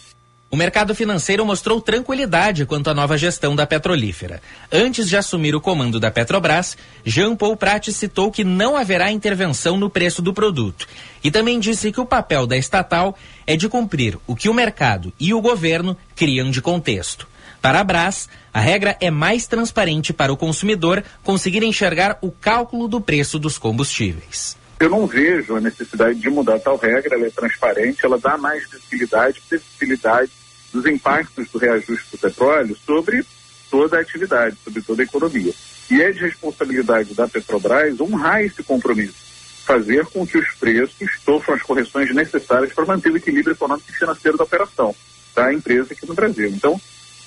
[0.54, 4.40] O mercado financeiro mostrou tranquilidade quanto à nova gestão da petrolífera.
[4.72, 9.78] Antes de assumir o comando da Petrobras, Jean Paul Prates citou que não haverá intervenção
[9.78, 10.88] no preço do produto.
[11.24, 15.12] E também disse que o papel da estatal é de cumprir o que o mercado
[15.20, 17.28] e o governo criam de contexto.
[17.60, 22.88] Para a Brás, a regra é mais transparente para o consumidor conseguir enxergar o cálculo
[22.88, 24.56] do preço dos combustíveis.
[24.80, 28.70] Eu não vejo a necessidade de mudar tal regra, ela é transparente, ela dá mais
[28.70, 30.43] visibilidade, previsibilidade
[30.74, 33.24] dos impactos do reajuste do petróleo sobre
[33.70, 35.54] toda a atividade, sobre toda a economia.
[35.90, 39.14] E é de responsabilidade da Petrobras honrar esse compromisso,
[39.66, 43.94] fazer com que os preços sofram as correções necessárias para manter o equilíbrio econômico e
[43.98, 44.96] financeiro da operação
[45.36, 46.48] da empresa aqui no Brasil.
[46.50, 46.80] Então,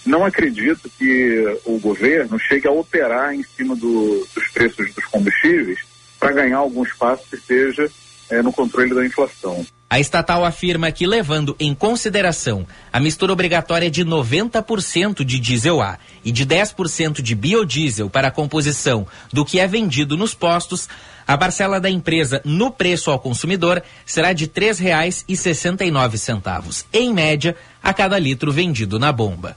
[0.04, 5.80] não acredito que o governo chegue a operar em cima do- dos preços dos combustíveis
[6.18, 7.90] para ganhar algum espaço que seja
[8.30, 9.64] eh, no controle da inflação.
[9.88, 15.96] A estatal afirma que, levando em consideração a mistura obrigatória de 90% de diesel A
[16.24, 20.88] e de 10% de biodiesel para a composição do que é vendido nos postos,
[21.24, 27.94] a parcela da empresa no preço ao consumidor será de R$ 3,69, em média, a
[27.94, 29.56] cada litro vendido na bomba.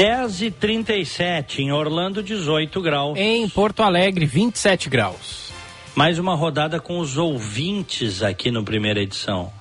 [0.00, 3.18] Dez e 37 em Orlando, 18 graus.
[3.18, 5.52] Em Porto Alegre, 27 graus.
[5.94, 9.52] Mais uma rodada com os ouvintes aqui no primeira edição.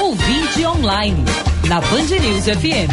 [0.00, 1.22] Ouvinte online,
[1.68, 2.88] na Band News FM.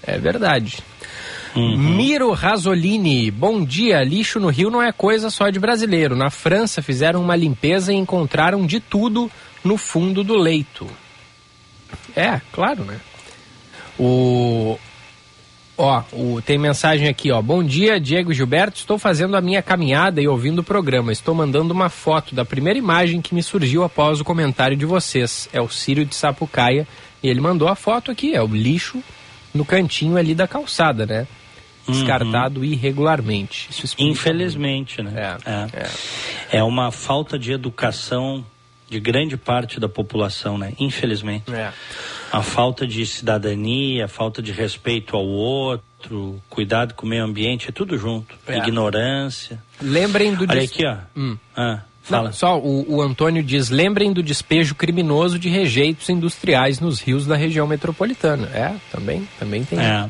[0.01, 0.77] É verdade.
[1.53, 4.01] Miro Rasolini, bom dia.
[4.05, 6.15] Lixo no Rio não é coisa só de brasileiro.
[6.15, 9.29] Na França fizeram uma limpeza e encontraram de tudo
[9.65, 10.87] no fundo do leito.
[12.15, 12.99] É, claro, né?
[13.99, 14.77] O.
[15.77, 16.41] Ó, o...
[16.41, 17.41] tem mensagem aqui, ó.
[17.41, 18.77] Bom dia, Diego Gilberto.
[18.77, 21.11] Estou fazendo a minha caminhada e ouvindo o programa.
[21.11, 25.49] Estou mandando uma foto da primeira imagem que me surgiu após o comentário de vocês.
[25.51, 26.87] É o Círio de Sapucaia.
[27.21, 29.03] E ele mandou a foto aqui, é o lixo
[29.53, 31.27] no cantinho ali da calçada, né?
[31.87, 33.67] Descartado irregularmente.
[33.69, 35.37] Isso explica Infelizmente, né?
[36.51, 36.63] É, é.
[36.63, 38.45] uma falta de educação
[38.95, 40.71] de grande parte da população, né?
[40.79, 41.53] Infelizmente.
[41.53, 41.71] É.
[42.31, 47.67] A falta de cidadania, a falta de respeito ao outro, cuidado com o meio ambiente,
[47.67, 48.35] é tudo junto.
[48.47, 48.57] É.
[48.57, 49.61] Ignorância.
[49.81, 50.97] Lembrem do Olha aqui, ó.
[51.15, 51.37] Hum.
[51.55, 52.27] Ah, fala.
[52.29, 57.25] Não, só o, o Antônio diz: lembrem do despejo criminoso de rejeitos industriais nos rios
[57.25, 58.47] da região metropolitana.
[58.47, 59.77] É, também, também tem.
[59.77, 60.09] É.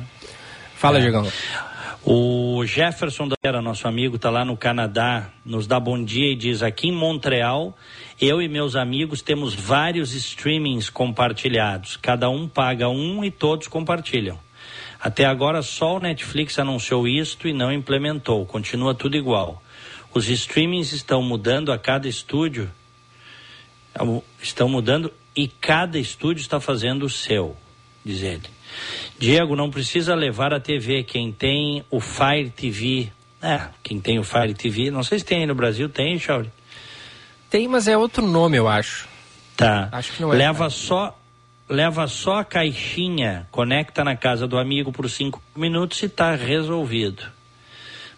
[0.75, 1.75] Fala, É.
[2.07, 6.35] O Jefferson da Era, nosso amigo, está lá no Canadá, nos dá bom dia e
[6.35, 7.75] diz: aqui em Montreal,
[8.19, 11.97] eu e meus amigos temos vários streamings compartilhados.
[11.97, 14.39] Cada um paga um e todos compartilham.
[14.99, 18.45] Até agora só o Netflix anunciou isto e não implementou.
[18.45, 19.61] Continua tudo igual.
[20.13, 22.71] Os streamings estão mudando a cada estúdio.
[24.41, 27.55] Estão mudando e cada estúdio está fazendo o seu,
[28.03, 28.43] diz ele.
[29.19, 31.03] Diego, não precisa levar a TV.
[31.03, 33.11] Quem tem o Fire TV.
[33.41, 34.89] É, quem tem o Fire TV.
[34.89, 35.89] Não sei se tem aí no Brasil.
[35.89, 36.49] Tem, Shauri?
[37.49, 39.07] Tem, mas é outro nome, eu acho.
[39.55, 39.89] Tá.
[39.91, 40.38] Acho que não é.
[40.38, 41.17] Leva só.
[41.67, 47.23] Leva só a caixinha, conecta na casa do amigo por cinco minutos e está resolvido.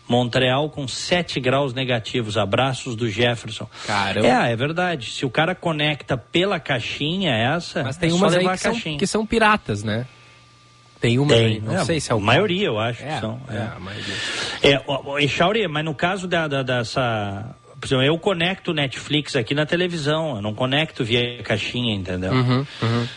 [0.05, 2.37] Montreal com 7 graus negativos.
[2.37, 3.69] Abraços do Jefferson.
[3.85, 4.27] Caramba.
[4.27, 5.11] É, é verdade.
[5.11, 8.99] Se o cara conecta pela caixinha essa, Mas tem é umas aí que são, caixinha.
[8.99, 10.05] que são piratas, né?
[10.99, 13.13] Tem uma Tem, aí, não é, sei se é o a maioria, eu acho É,
[13.15, 13.39] que são.
[13.49, 13.59] é, É.
[13.75, 14.15] a maioria.
[14.63, 17.55] É, e Chauri, mas no caso da, da- dessa.
[17.87, 22.31] Exemplo, eu conecto Netflix aqui na televisão, eu não conecto via caixinha, entendeu?
[22.31, 23.07] Uhum, uhum.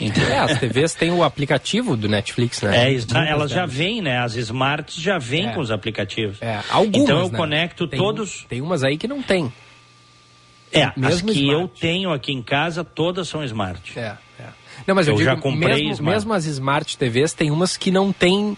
[0.00, 2.92] É, as TVs têm o aplicativo do Netflix, né?
[2.92, 4.18] É, elas já vêm, né?
[4.18, 5.52] As smarts já vêm É.
[5.52, 6.40] com os aplicativos.
[6.40, 7.36] É, algumas, então eu né?
[7.36, 8.46] conecto Tem- todos.
[8.48, 9.52] Tem umas aí que não tem.
[10.70, 11.60] É, as mesmo que smart.
[11.62, 13.98] eu tenho aqui em casa, todas são smart.
[13.98, 14.44] É, é.
[14.86, 16.14] Não, mas eu, Eu digo, já comprei mesmo, smart.
[16.16, 18.56] mesmo as Smart TVs, tem umas que não tem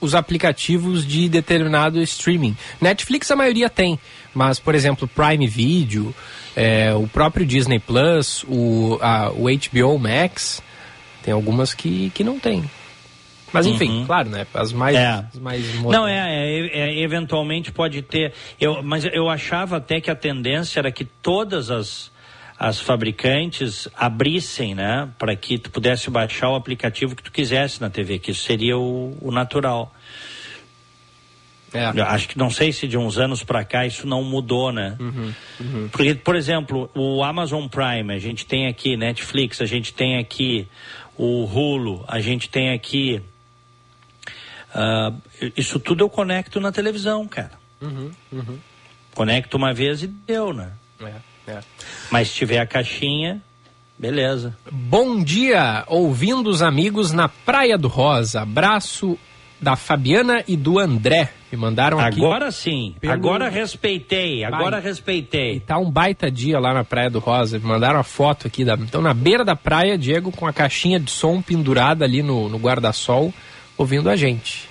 [0.00, 2.56] os aplicativos de determinado streaming.
[2.80, 3.98] Netflix a maioria tem,
[4.34, 6.14] mas, por exemplo, Prime Video,
[6.56, 10.62] é, o próprio Disney Plus, o, a- o HBO Max,
[11.22, 12.64] tem algumas que, que não tem.
[13.52, 14.06] Mas enfim, Uhum.
[14.06, 14.46] claro, né?
[14.52, 15.06] As mais, É.
[15.06, 16.10] as mais Não, modernas.
[16.10, 18.32] é, é, é, eventualmente pode ter.
[18.60, 22.10] Eu, mas eu achava até que a tendência era que todas as,
[22.58, 25.08] as fabricantes abrissem, né?
[25.18, 28.76] Para que tu pudesse baixar o aplicativo que tu quisesse na TV, que isso seria
[28.76, 29.94] o, o natural.
[31.72, 32.00] É.
[32.02, 34.96] Acho que não sei se de uns anos para cá isso não mudou, né?
[34.98, 35.88] Uhum, uhum.
[35.88, 40.66] Porque, por exemplo, o Amazon Prime, a gente tem aqui Netflix, a gente tem aqui
[41.16, 43.20] o Hulu, a gente tem aqui.
[44.74, 45.12] ah,
[45.56, 47.52] isso tudo eu conecto na televisão, cara.
[47.80, 48.58] Uhum, uhum.
[49.14, 50.72] Conecto uma vez e deu, né?
[51.00, 51.60] É, é.
[52.10, 53.42] Mas se tiver a caixinha,
[53.98, 54.56] beleza.
[54.70, 58.40] Bom dia, ouvindo os amigos na Praia do Rosa.
[58.42, 59.18] Abraço
[59.60, 61.32] da Fabiana e do André.
[61.50, 62.18] Me mandaram aqui.
[62.18, 64.80] Agora sim, pelo- agora respeitei, agora Vai.
[64.82, 65.60] respeitei.
[65.60, 67.58] Tá um baita dia lá na Praia do Rosa.
[67.58, 68.64] Me mandaram a foto aqui.
[68.64, 68.74] Da...
[68.74, 72.58] Então, na beira da praia, Diego com a caixinha de som pendurada ali no, no
[72.58, 73.32] guarda-sol,
[73.78, 74.68] ouvindo a gente.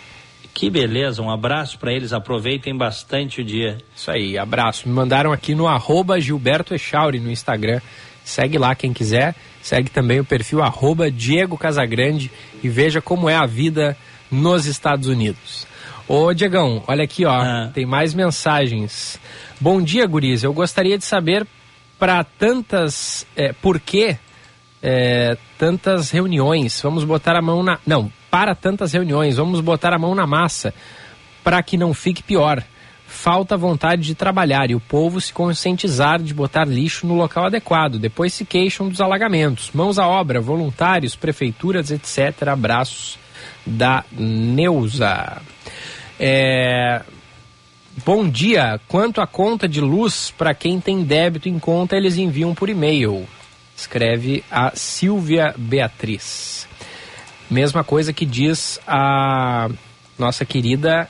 [0.53, 3.77] Que beleza, um abraço para eles, aproveitem bastante o dia.
[3.95, 4.87] Isso aí, abraço.
[4.87, 7.79] Me mandaram aqui no arroba Gilberto Echauri no Instagram.
[8.23, 9.35] Segue lá quem quiser.
[9.61, 12.31] Segue também o perfil arroba Diego Casagrande
[12.63, 13.95] e veja como é a vida
[14.31, 15.65] nos Estados Unidos.
[16.09, 19.19] Ô Diegão, olha aqui ó, tem mais mensagens.
[19.59, 20.41] Bom dia, guris.
[20.41, 21.45] Eu gostaria de saber
[21.99, 24.15] para tantas, é, por que
[24.81, 26.79] é, tantas reuniões?
[26.81, 30.73] Vamos botar a mão na, não, para tantas reuniões, vamos botar a mão na massa
[31.43, 32.63] para que não fique pior.
[33.05, 37.99] Falta vontade de trabalhar e o povo se conscientizar de botar lixo no local adequado.
[37.99, 39.71] Depois se queixam dos alagamentos.
[39.73, 42.47] Mãos à obra, voluntários, prefeituras, etc.
[42.47, 43.19] Abraços
[43.65, 45.41] da Neuza.
[46.19, 47.01] É,
[48.05, 48.79] Bom dia.
[48.87, 53.27] Quanto à conta de luz, para quem tem débito em conta, eles enviam por e-mail.
[53.75, 56.67] Escreve a Silvia Beatriz.
[57.49, 59.67] Mesma coisa que diz a
[60.17, 61.09] nossa querida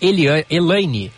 [0.00, 1.12] Elia, Elaine.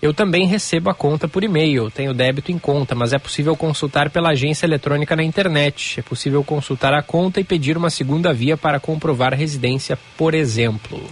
[0.00, 4.10] Eu também recebo a conta por e-mail, tenho débito em conta, mas é possível consultar
[4.10, 5.98] pela agência eletrônica na internet.
[5.98, 11.02] É possível consultar a conta e pedir uma segunda via para comprovar residência, por exemplo.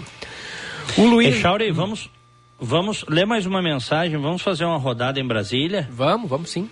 [0.97, 1.35] O Luiz.
[1.35, 2.09] Echauri, vamos,
[2.61, 5.89] vamos ler mais uma mensagem, vamos fazer uma rodada em Brasília?
[5.91, 6.71] Vamos, vamos sim.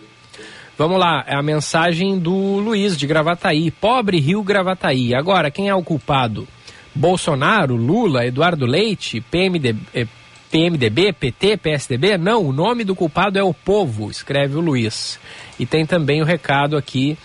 [0.78, 3.72] Vamos lá, é a mensagem do Luiz de Gravataí.
[3.72, 5.14] Pobre Rio Gravataí.
[5.14, 6.46] Agora, quem é o culpado?
[6.94, 10.06] Bolsonaro, Lula, Eduardo Leite, PMD, eh,
[10.54, 12.16] PMDB, PT, PSDB?
[12.16, 15.18] Não, o nome do culpado é o povo, escreve o Luiz.
[15.58, 17.18] E tem também o recado aqui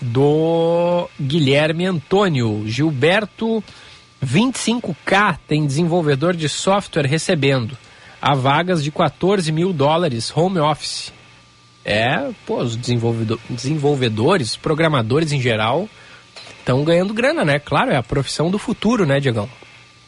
[0.00, 2.62] do Guilherme Antônio.
[2.68, 3.60] Gilberto
[4.24, 7.76] 25K tem desenvolvedor de software recebendo.
[8.22, 11.12] Há vagas de 14 mil dólares home office.
[11.84, 15.88] É, pô, os desenvolvedor, desenvolvedores, programadores em geral,
[16.60, 17.58] estão ganhando grana, né?
[17.58, 19.50] Claro, é a profissão do futuro, né, Diegão?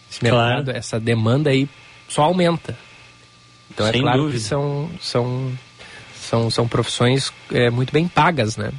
[0.09, 0.79] Esse mercado, claro.
[0.79, 1.69] essa demanda aí
[2.13, 2.77] só aumenta.
[3.71, 4.39] Então é Sem é claro dúvida.
[4.39, 5.53] que são, são,
[6.15, 8.71] são, são profissões é, muito bem pagas, né?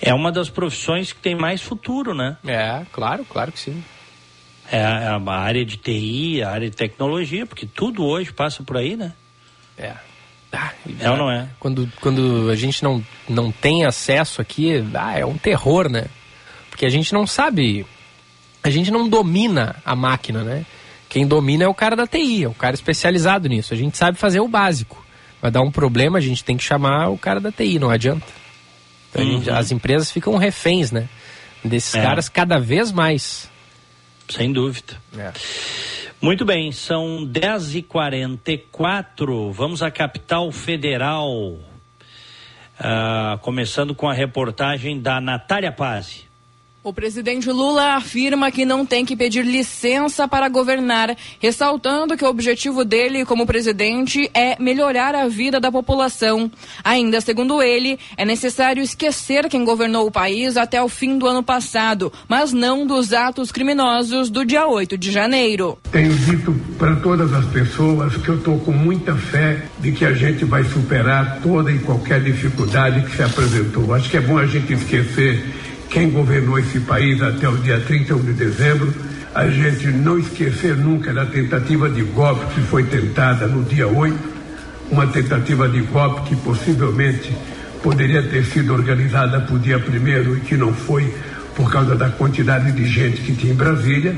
[0.00, 2.36] É uma das profissões que tem mais futuro, né?
[2.46, 3.82] É, claro, claro que sim.
[4.70, 8.62] É a, é a área de TI, a área de tecnologia, porque tudo hoje passa
[8.62, 9.12] por aí, né?
[9.76, 9.94] É.
[10.52, 11.48] Ah, é ou não é?
[11.58, 16.06] Quando, quando a gente não, não tem acesso aqui, ah, é um terror, né?
[16.70, 17.84] Porque a gente não sabe,
[18.62, 20.64] a gente não domina a máquina, né?
[21.08, 23.72] Quem domina é o cara da TI, é o cara especializado nisso.
[23.72, 25.04] A gente sabe fazer o básico.
[25.40, 28.26] Vai dar um problema, a gente tem que chamar o cara da TI, não adianta.
[29.10, 29.38] Então, uhum.
[29.38, 31.08] gente, as empresas ficam reféns, né?
[31.64, 32.02] Desses é.
[32.02, 33.48] caras cada vez mais.
[34.28, 35.00] Sem dúvida.
[35.16, 35.32] É.
[36.20, 39.52] Muito bem, são 10h44.
[39.52, 41.58] Vamos à capital federal.
[42.78, 46.25] Uh, começando com a reportagem da Natália Pazzi.
[46.86, 52.28] O presidente Lula afirma que não tem que pedir licença para governar, ressaltando que o
[52.28, 56.48] objetivo dele como presidente é melhorar a vida da população.
[56.84, 61.42] Ainda segundo ele, é necessário esquecer quem governou o país até o fim do ano
[61.42, 65.76] passado, mas não dos atos criminosos do dia 8 de janeiro.
[65.90, 70.12] Tenho dito para todas as pessoas que eu estou com muita fé de que a
[70.12, 73.92] gente vai superar toda e qualquer dificuldade que se apresentou.
[73.92, 75.55] Acho que é bom a gente esquecer
[75.90, 78.92] quem governou esse país até o dia 31 de dezembro,
[79.34, 84.16] a gente não esquecer nunca da tentativa de golpe que foi tentada no dia 8,
[84.90, 87.34] uma tentativa de golpe que possivelmente
[87.82, 91.12] poderia ter sido organizada para o dia 1 e que não foi
[91.54, 94.14] por causa da quantidade de gente que tinha em Brasília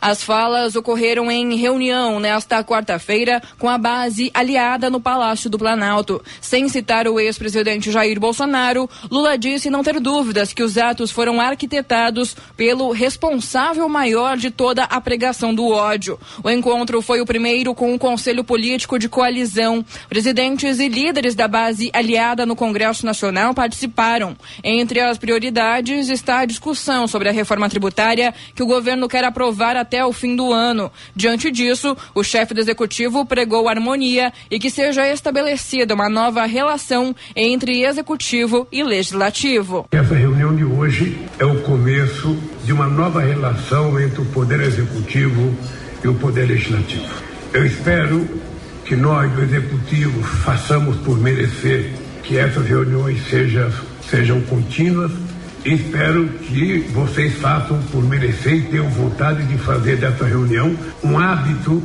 [0.00, 6.22] as falas ocorreram em reunião nesta quarta-feira com a base aliada no Palácio do Planalto.
[6.40, 11.40] Sem citar o ex-presidente Jair Bolsonaro, Lula disse não ter dúvidas que os atos foram
[11.40, 16.18] arquitetados pelo responsável maior de toda a pregação do ódio.
[16.42, 19.84] O encontro foi o primeiro com o Conselho Político de Coalizão.
[20.08, 24.36] Presidentes e líderes da base aliada no Congresso Nacional participaram.
[24.62, 29.76] Entre as prioridades está a discussão sobre a reforma tributária que o governo quer aprovar
[29.76, 30.92] a até o fim do ano.
[31.16, 37.16] Diante disso, o chefe do executivo pregou harmonia e que seja estabelecida uma nova relação
[37.34, 39.86] entre executivo e legislativo.
[39.90, 45.56] Essa reunião de hoje é o começo de uma nova relação entre o poder executivo
[46.04, 47.14] e o poder legislativo.
[47.54, 48.28] Eu espero
[48.84, 51.92] que nós do executivo façamos por merecer
[52.22, 55.12] que essas reuniões sejam, sejam contínuas
[55.68, 60.74] Espero que vocês façam por merecer e tenham vontade de fazer dessa reunião
[61.04, 61.82] um hábito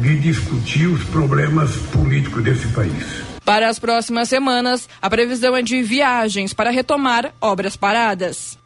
[0.00, 3.22] de discutir os problemas políticos desse país.
[3.44, 8.58] Para as próximas semanas, a previsão é de viagens para retomar obras paradas.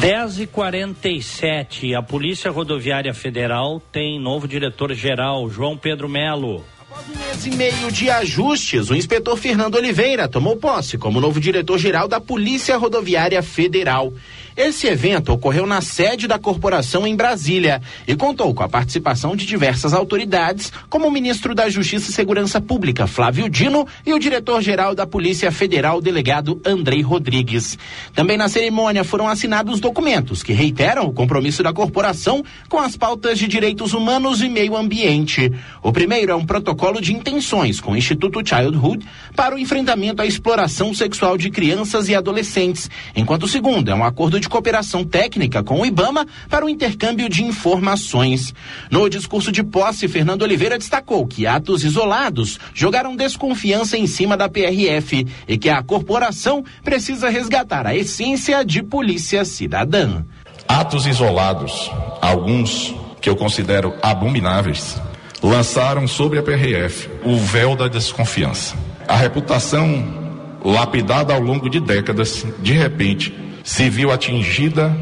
[0.00, 6.64] Dez e quarenta e sete, a Polícia Rodoviária Federal tem novo diretor-geral, João Pedro Melo.
[7.06, 12.20] Mês e meio de ajustes, o inspetor Fernando Oliveira tomou posse como novo diretor-geral da
[12.20, 14.12] Polícia Rodoviária Federal.
[14.58, 19.46] Esse evento ocorreu na sede da corporação em Brasília e contou com a participação de
[19.46, 24.96] diversas autoridades, como o ministro da Justiça e Segurança Pública, Flávio Dino, e o diretor-geral
[24.96, 27.78] da Polícia Federal, delegado Andrei Rodrigues.
[28.12, 33.38] Também na cerimônia foram assinados documentos que reiteram o compromisso da corporação com as pautas
[33.38, 35.52] de direitos humanos e meio ambiente.
[35.80, 39.06] O primeiro é um protocolo de intenções com o Instituto Childhood
[39.36, 44.02] para o enfrentamento à exploração sexual de crianças e adolescentes, enquanto o segundo é um
[44.02, 48.54] acordo de cooperação técnica com o IBAMA para o intercâmbio de informações.
[48.90, 54.48] No discurso de posse, Fernando Oliveira destacou que atos isolados jogaram desconfiança em cima da
[54.48, 60.24] PRF e que a corporação precisa resgatar a essência de polícia cidadã.
[60.66, 65.00] Atos isolados, alguns que eu considero abomináveis,
[65.42, 68.76] lançaram sobre a PRF o véu da desconfiança.
[69.06, 70.28] A reputação
[70.64, 73.34] lapidada ao longo de décadas, de repente,
[73.68, 74.96] se viu atingida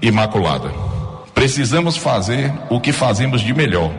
[0.00, 0.70] e maculada.
[1.34, 3.92] Precisamos fazer o que fazemos de melhor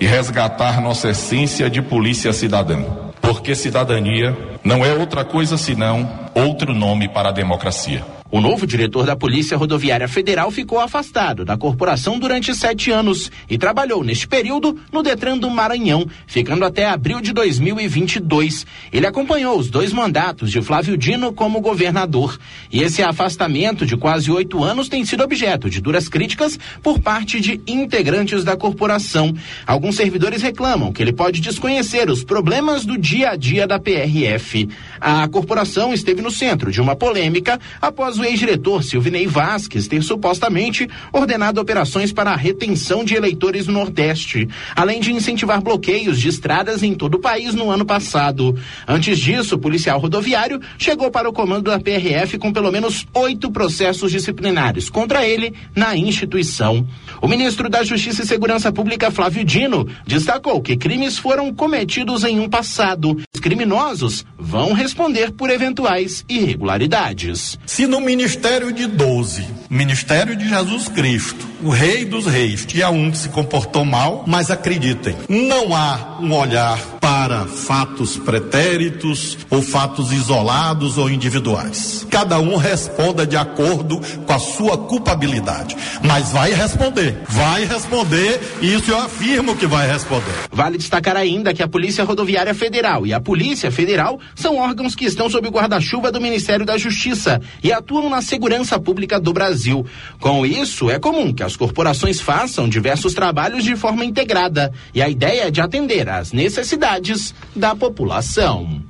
[0.00, 2.84] e resgatar nossa essência de polícia cidadã.
[3.20, 8.04] Porque cidadania não é outra coisa senão outro nome para a democracia.
[8.30, 13.56] O novo diretor da Polícia Rodoviária Federal ficou afastado da corporação durante sete anos e
[13.56, 18.66] trabalhou neste período no Detran do Maranhão, ficando até abril de 2022.
[18.92, 22.38] Ele acompanhou os dois mandatos de Flávio Dino como governador.
[22.70, 27.40] E esse afastamento de quase oito anos tem sido objeto de duras críticas por parte
[27.40, 29.34] de integrantes da corporação.
[29.66, 34.68] Alguns servidores reclamam que ele pode desconhecer os problemas do dia a dia da PRF.
[35.00, 40.88] A corporação esteve no centro de uma polêmica após o ex-diretor Silvinei Vasques ter supostamente
[41.12, 46.82] ordenado operações para a retenção de eleitores no Nordeste, além de incentivar bloqueios de estradas
[46.82, 48.56] em todo o país no ano passado.
[48.86, 53.50] Antes disso, o policial rodoviário chegou para o comando da PRF com pelo menos oito
[53.50, 56.86] processos disciplinares contra ele na instituição.
[57.20, 62.40] O ministro da Justiça e Segurança Pública, Flávio Dino, destacou que crimes foram cometidos em
[62.40, 63.20] um passado.
[63.34, 67.58] Os criminosos vão responder por eventuais irregularidades.
[67.66, 73.10] Se no ministério de 12, ministério de Jesus Cristo, o rei dos reis, tinha um
[73.10, 76.78] que se comportou mal, mas acreditem, não há um olhar
[77.18, 82.06] para fatos pretéritos ou fatos isolados ou individuais.
[82.08, 88.72] Cada um responda de acordo com a sua culpabilidade, mas vai responder, vai responder, e
[88.72, 90.32] isso eu afirmo que vai responder.
[90.52, 95.04] Vale destacar ainda que a Polícia Rodoviária Federal e a Polícia Federal são órgãos que
[95.04, 99.84] estão sob guarda-chuva do Ministério da Justiça e atuam na segurança pública do Brasil.
[100.20, 105.08] Com isso, é comum que as corporações façam diversos trabalhos de forma integrada e a
[105.08, 107.07] ideia é de atender às necessidades
[107.56, 108.82] da população.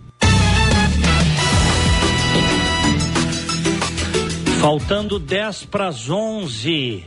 [4.60, 7.04] Faltando 10 para as 11.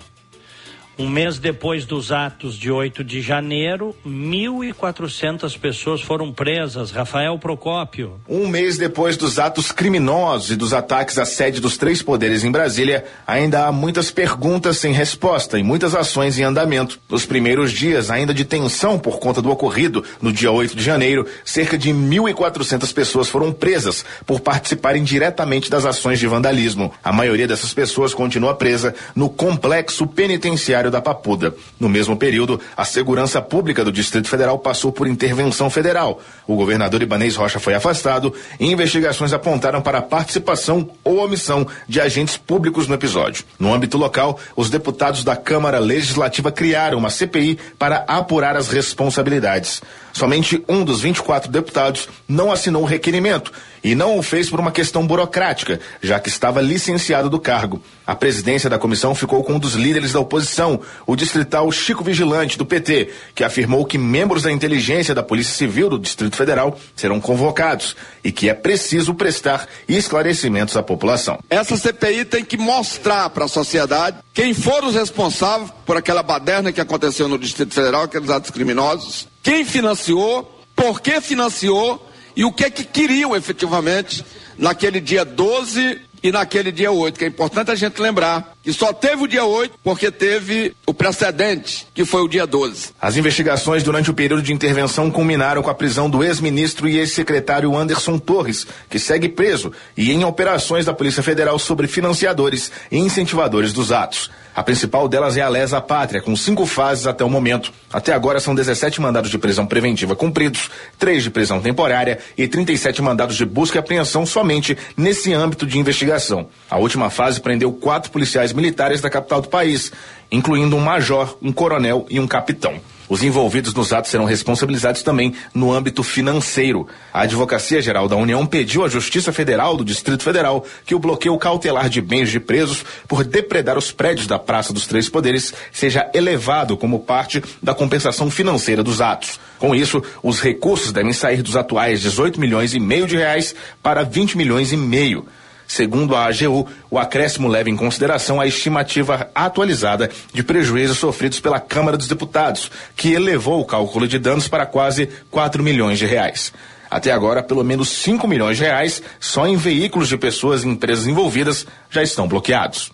[1.02, 6.91] Um mês depois dos atos de 8 de janeiro, 1.400 pessoas foram presas.
[6.91, 8.22] Rafael Procópio.
[8.30, 12.52] Um mês depois dos atos criminosos e dos ataques à sede dos três poderes em
[12.52, 16.99] Brasília, ainda há muitas perguntas sem resposta e muitas ações em andamento.
[17.10, 21.26] Nos primeiros dias, ainda de tensão por conta do ocorrido no dia 8 de janeiro,
[21.44, 26.94] cerca de 1.400 pessoas foram presas por participarem diretamente das ações de vandalismo.
[27.03, 31.55] A maioria dessas pessoas continua presa no complexo penitenciário da Papuda.
[31.80, 36.22] No mesmo período, a segurança pública do Distrito Federal passou por intervenção federal.
[36.45, 41.99] O governador Ibanez Rocha foi afastado e investigações apontaram para a participação ou omissão de
[41.99, 43.43] agentes públicos no episódio.
[43.57, 49.81] No âmbito local, os deputados da Câmara Legislativa criaram uma CPI para apurar as responsabilidades.
[50.13, 53.51] Somente um dos 24 deputados não assinou o requerimento
[53.83, 57.81] e não o fez por uma questão burocrática, já que estava licenciado do cargo.
[58.05, 62.57] A presidência da comissão ficou com um dos líderes da oposição, o distrital Chico Vigilante,
[62.57, 67.19] do PT, que afirmou que membros da inteligência da Polícia Civil do Distrito Federal serão
[67.19, 71.39] convocados e que é preciso prestar esclarecimentos à população.
[71.49, 76.71] Essa CPI tem que mostrar para a sociedade quem foram os responsáveis por aquela baderna
[76.71, 82.51] que aconteceu no Distrito Federal, aqueles atos criminosos, quem financiou, por que financiou e o
[82.51, 84.23] que que queriam efetivamente
[84.57, 88.93] naquele dia 12 e naquele dia 8, que é importante a gente lembrar que só
[88.93, 92.91] teve o dia 8 porque teve o precedente, que foi o dia 12.
[93.01, 97.75] As investigações durante o período de intervenção culminaram com a prisão do ex-ministro e ex-secretário
[97.75, 103.73] Anderson Torres, que segue preso e em operações da Polícia Federal sobre financiadores e incentivadores
[103.73, 104.29] dos atos.
[104.53, 107.71] A principal delas é a Lesa Pátria, com cinco fases até o momento.
[107.91, 110.69] Até agora são 17 mandados de prisão preventiva cumpridos,
[110.99, 115.79] três de prisão temporária e 37 mandados de busca e apreensão somente nesse âmbito de
[115.79, 116.49] investigação.
[116.69, 119.91] A última fase prendeu quatro policiais militares da capital do país,
[120.32, 122.80] incluindo um major, um coronel e um capitão.
[123.11, 126.88] Os envolvidos nos atos serão responsabilizados também no âmbito financeiro.
[127.14, 131.38] A Advocacia Geral da União pediu à Justiça Federal do Distrito Federal que o bloqueio
[131.38, 136.10] cautelar de bens de presos por depredar os prédios da Praça dos Três Poderes seja
[136.14, 139.41] elevado como parte da compensação financeira dos atos.
[139.60, 143.53] Com isso, os recursos devem sair dos atuais 18 milhões e meio de reais
[143.84, 145.26] para 20 milhões e meio.
[145.72, 151.61] Segundo a AGU, o acréscimo leva em consideração a estimativa atualizada de prejuízos sofridos pela
[151.61, 156.52] Câmara dos Deputados, que elevou o cálculo de danos para quase 4 milhões de reais.
[156.89, 161.07] Até agora, pelo menos 5 milhões de reais só em veículos de pessoas e empresas
[161.07, 162.91] envolvidas já estão bloqueados.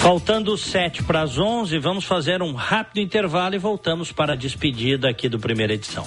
[0.00, 5.08] Faltando sete para as onze, vamos fazer um rápido intervalo e voltamos para a despedida
[5.08, 6.06] aqui do primeira edição.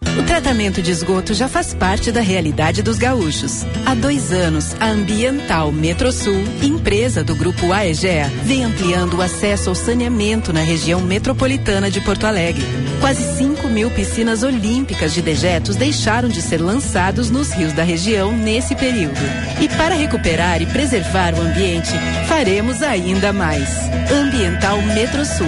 [0.00, 3.64] O tratamento de esgoto já faz parte da realidade dos gaúchos.
[3.84, 9.74] Há dois anos, a Ambiental Metrosul, empresa do Grupo AEGEA, vem ampliando o acesso ao
[9.74, 12.64] saneamento na região metropolitana de Porto Alegre.
[13.00, 18.32] Quase 5 mil piscinas olímpicas de dejetos deixaram de ser lançados nos rios da região
[18.32, 19.20] nesse período.
[19.60, 21.92] E para recuperar e preservar o ambiente,
[22.28, 23.68] faremos ainda mais.
[24.10, 25.46] Ambiental Metrosul.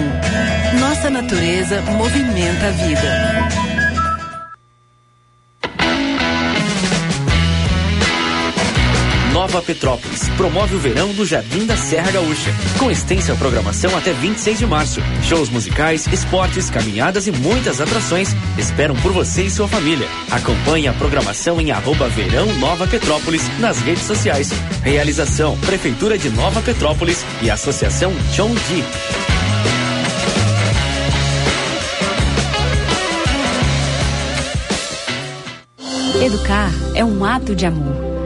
[0.79, 3.60] Nossa natureza movimenta a vida.
[9.33, 14.59] Nova Petrópolis promove o verão do Jardim da Serra Gaúcha, com extensa programação até 26
[14.59, 15.01] de março.
[15.23, 20.07] Shows musicais, esportes, caminhadas e muitas atrações esperam por você e sua família.
[20.29, 24.51] Acompanhe a programação em arroba Verão Nova Petrópolis nas redes sociais.
[24.83, 28.83] Realização Prefeitura de Nova Petrópolis e Associação John Di.
[36.21, 38.10] Educar é um ato de amor.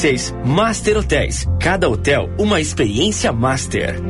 [0.00, 0.34] 2766.
[0.44, 1.46] Master Hotéis.
[1.60, 4.09] Cada hotel uma experiência master.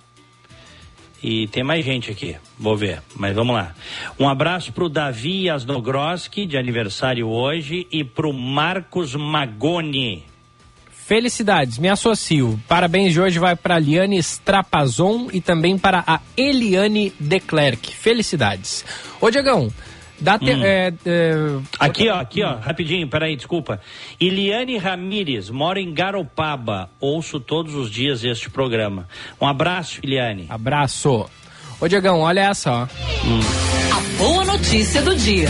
[1.22, 3.76] E tem mais gente aqui, vou ver, mas vamos lá.
[4.17, 10.23] Um abraço pro Davi Asnogroski, de aniversário hoje, e pro Marcos Magoni.
[10.89, 12.57] Felicidades, me associo.
[12.65, 17.93] Parabéns de hoje vai para Liane Strapazon e também para a Eliane Declerc.
[17.93, 18.85] Felicidades.
[19.19, 19.69] Ô, Diegão,
[20.19, 20.63] Dá te, hum.
[20.63, 21.33] é, é,
[21.79, 23.81] aqui, ó, aqui, ó, rapidinho, peraí, desculpa.
[24.19, 26.89] Iliane Ramires, mora em Garopaba.
[26.99, 29.07] Ouço todos os dias este programa.
[29.39, 30.45] Um abraço, Iliane.
[30.49, 31.29] Abraço.
[31.79, 32.83] Ô, Diegão, olha essa, ó.
[33.25, 33.39] Hum.
[33.91, 35.49] A boa notícia do dia.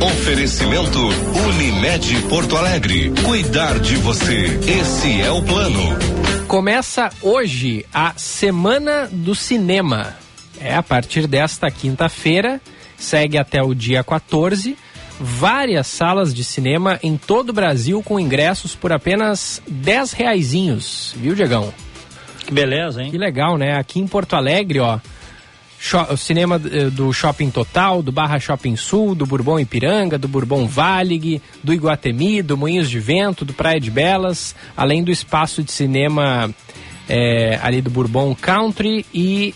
[0.00, 0.98] Oferecimento
[1.46, 3.12] Unimed Porto Alegre.
[3.24, 4.46] Cuidar de você.
[4.66, 5.80] Esse é o plano.
[6.48, 10.16] Começa hoje a Semana do Cinema.
[10.60, 12.60] É a partir desta quinta-feira
[13.02, 14.76] segue até o dia 14.
[15.20, 21.34] Várias salas de cinema em todo o Brasil com ingressos por apenas 10 reaisinhos, viu,
[21.34, 21.72] Diegão?
[22.46, 23.10] Que beleza, hein?
[23.10, 23.76] Que legal, né?
[23.78, 24.98] Aqui em Porto Alegre, ó,
[26.10, 30.66] o cinema eh, do Shopping Total, do Barra Shopping Sul, do Bourbon Ipiranga, do Bourbon
[30.66, 35.72] Valig, do Iguatemi, do Moinhos de Vento, do Praia de Belas, além do espaço de
[35.72, 36.52] cinema
[37.08, 39.54] é, ali do Bourbon Country e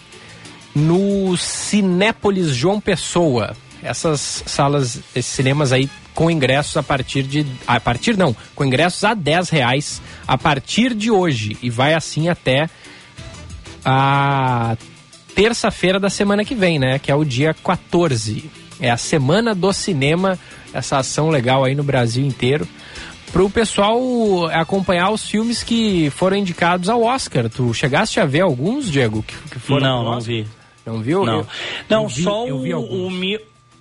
[0.76, 3.56] no Cinépolis João Pessoa.
[3.82, 7.46] Essas salas, esses cinemas aí com ingressos a partir de.
[7.66, 11.56] A partir não, com ingressos a 10 reais a partir de hoje.
[11.62, 12.68] E vai assim até
[13.84, 14.76] a
[15.34, 16.98] terça-feira da semana que vem, né?
[16.98, 18.50] Que é o dia 14.
[18.78, 20.38] É a Semana do Cinema,
[20.74, 22.68] essa ação legal aí no Brasil inteiro.
[23.32, 27.48] Para o pessoal acompanhar os filmes que foram indicados ao Oscar.
[27.48, 29.22] Tu chegaste a ver alguns, Diego?
[29.22, 30.46] Que, que foram não, não vi.
[30.86, 31.24] Não viu?
[31.24, 31.46] Não, eu,
[31.90, 33.10] não eu vi, só o, o, o,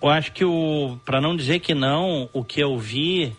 [0.01, 3.33] eu acho que o, para não dizer que não, o que eu vi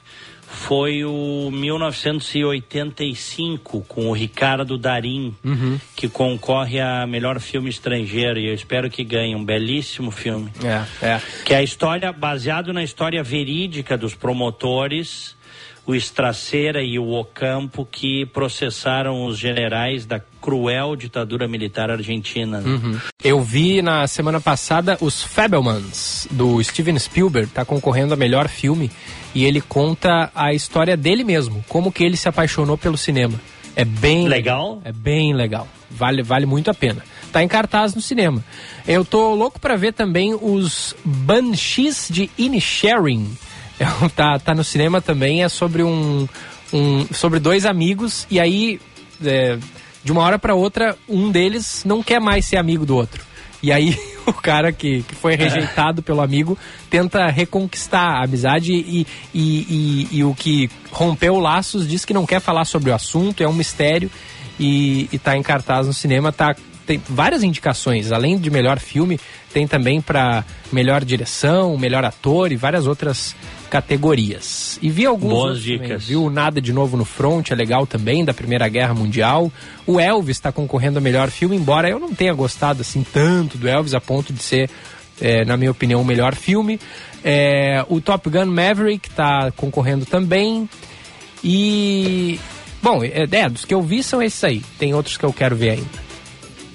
[0.49, 5.79] foi o 1985 com o Ricardo Darim, uhum.
[5.95, 10.51] que concorre a melhor filme estrangeiro e eu espero que ganhe um belíssimo filme.
[10.65, 11.21] É, é.
[11.45, 15.36] Que é a história baseado na história verídica dos promotores
[15.87, 22.59] o Estraceira e o Ocampo que processaram os generais da cruel ditadura militar argentina.
[22.59, 22.99] Uhum.
[23.23, 28.91] Eu vi na semana passada os Fabelmans, do Steven Spielberg, está concorrendo a melhor filme,
[29.35, 33.41] e ele conta a história dele mesmo, como que ele se apaixonou pelo cinema.
[33.77, 34.81] É bem legal.
[34.85, 35.69] É bem legal.
[35.91, 37.05] Vale, vale muito a pena.
[37.31, 38.43] Tá em cartaz no cinema.
[38.89, 43.37] Eu tô louco para ver também os Banshees de Inisherin
[43.79, 43.85] é,
[44.15, 46.29] tá, tá no cinema também, é sobre um,
[46.73, 48.81] um sobre dois amigos e aí
[49.25, 49.59] é,
[50.03, 53.25] de uma hora para outra um deles não quer mais ser amigo do outro.
[53.63, 56.59] E aí o cara que, que foi rejeitado pelo amigo
[56.91, 59.41] tenta reconquistar a amizade e, e,
[60.13, 63.49] e, e, o que rompeu laços diz que não quer falar sobre o assunto, é
[63.49, 64.11] um mistério
[64.59, 66.55] e, e tá em cartaz no cinema, tá
[66.87, 69.19] tem várias indicações, além de melhor filme,
[69.53, 73.35] tem também para melhor direção, melhor ator e várias outras
[73.69, 74.79] categorias.
[74.81, 75.89] E vi alguns Boas dicas.
[75.89, 75.99] Também.
[75.99, 79.51] Viu Nada de Novo no Front, é legal também, da Primeira Guerra Mundial.
[79.87, 83.69] O Elvis está concorrendo a melhor filme, embora eu não tenha gostado assim tanto do
[83.69, 84.71] Elvis a ponto de ser,
[85.21, 86.79] é, na minha opinião, o melhor filme.
[87.25, 90.69] É, o Top Gun Maverick está concorrendo também.
[91.43, 92.39] E.
[92.81, 94.63] Bom, é, é, dos que eu vi são esses aí.
[94.79, 96.06] Tem outros que eu quero ver ainda.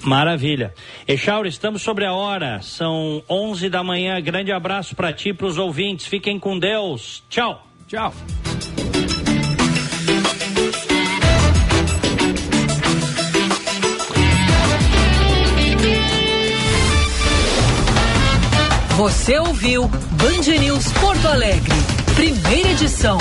[0.02, 0.74] Maravilha.
[1.06, 2.60] Echauro, estamos sobre a hora.
[2.62, 4.20] São 11 da manhã.
[4.20, 6.06] Grande abraço para ti e para os ouvintes.
[6.06, 7.22] Fiquem com Deus.
[7.28, 7.66] Tchau.
[7.86, 8.12] Tchau.
[18.96, 21.72] Você ouviu Band News Porto Alegre,
[22.14, 23.18] primeira edição.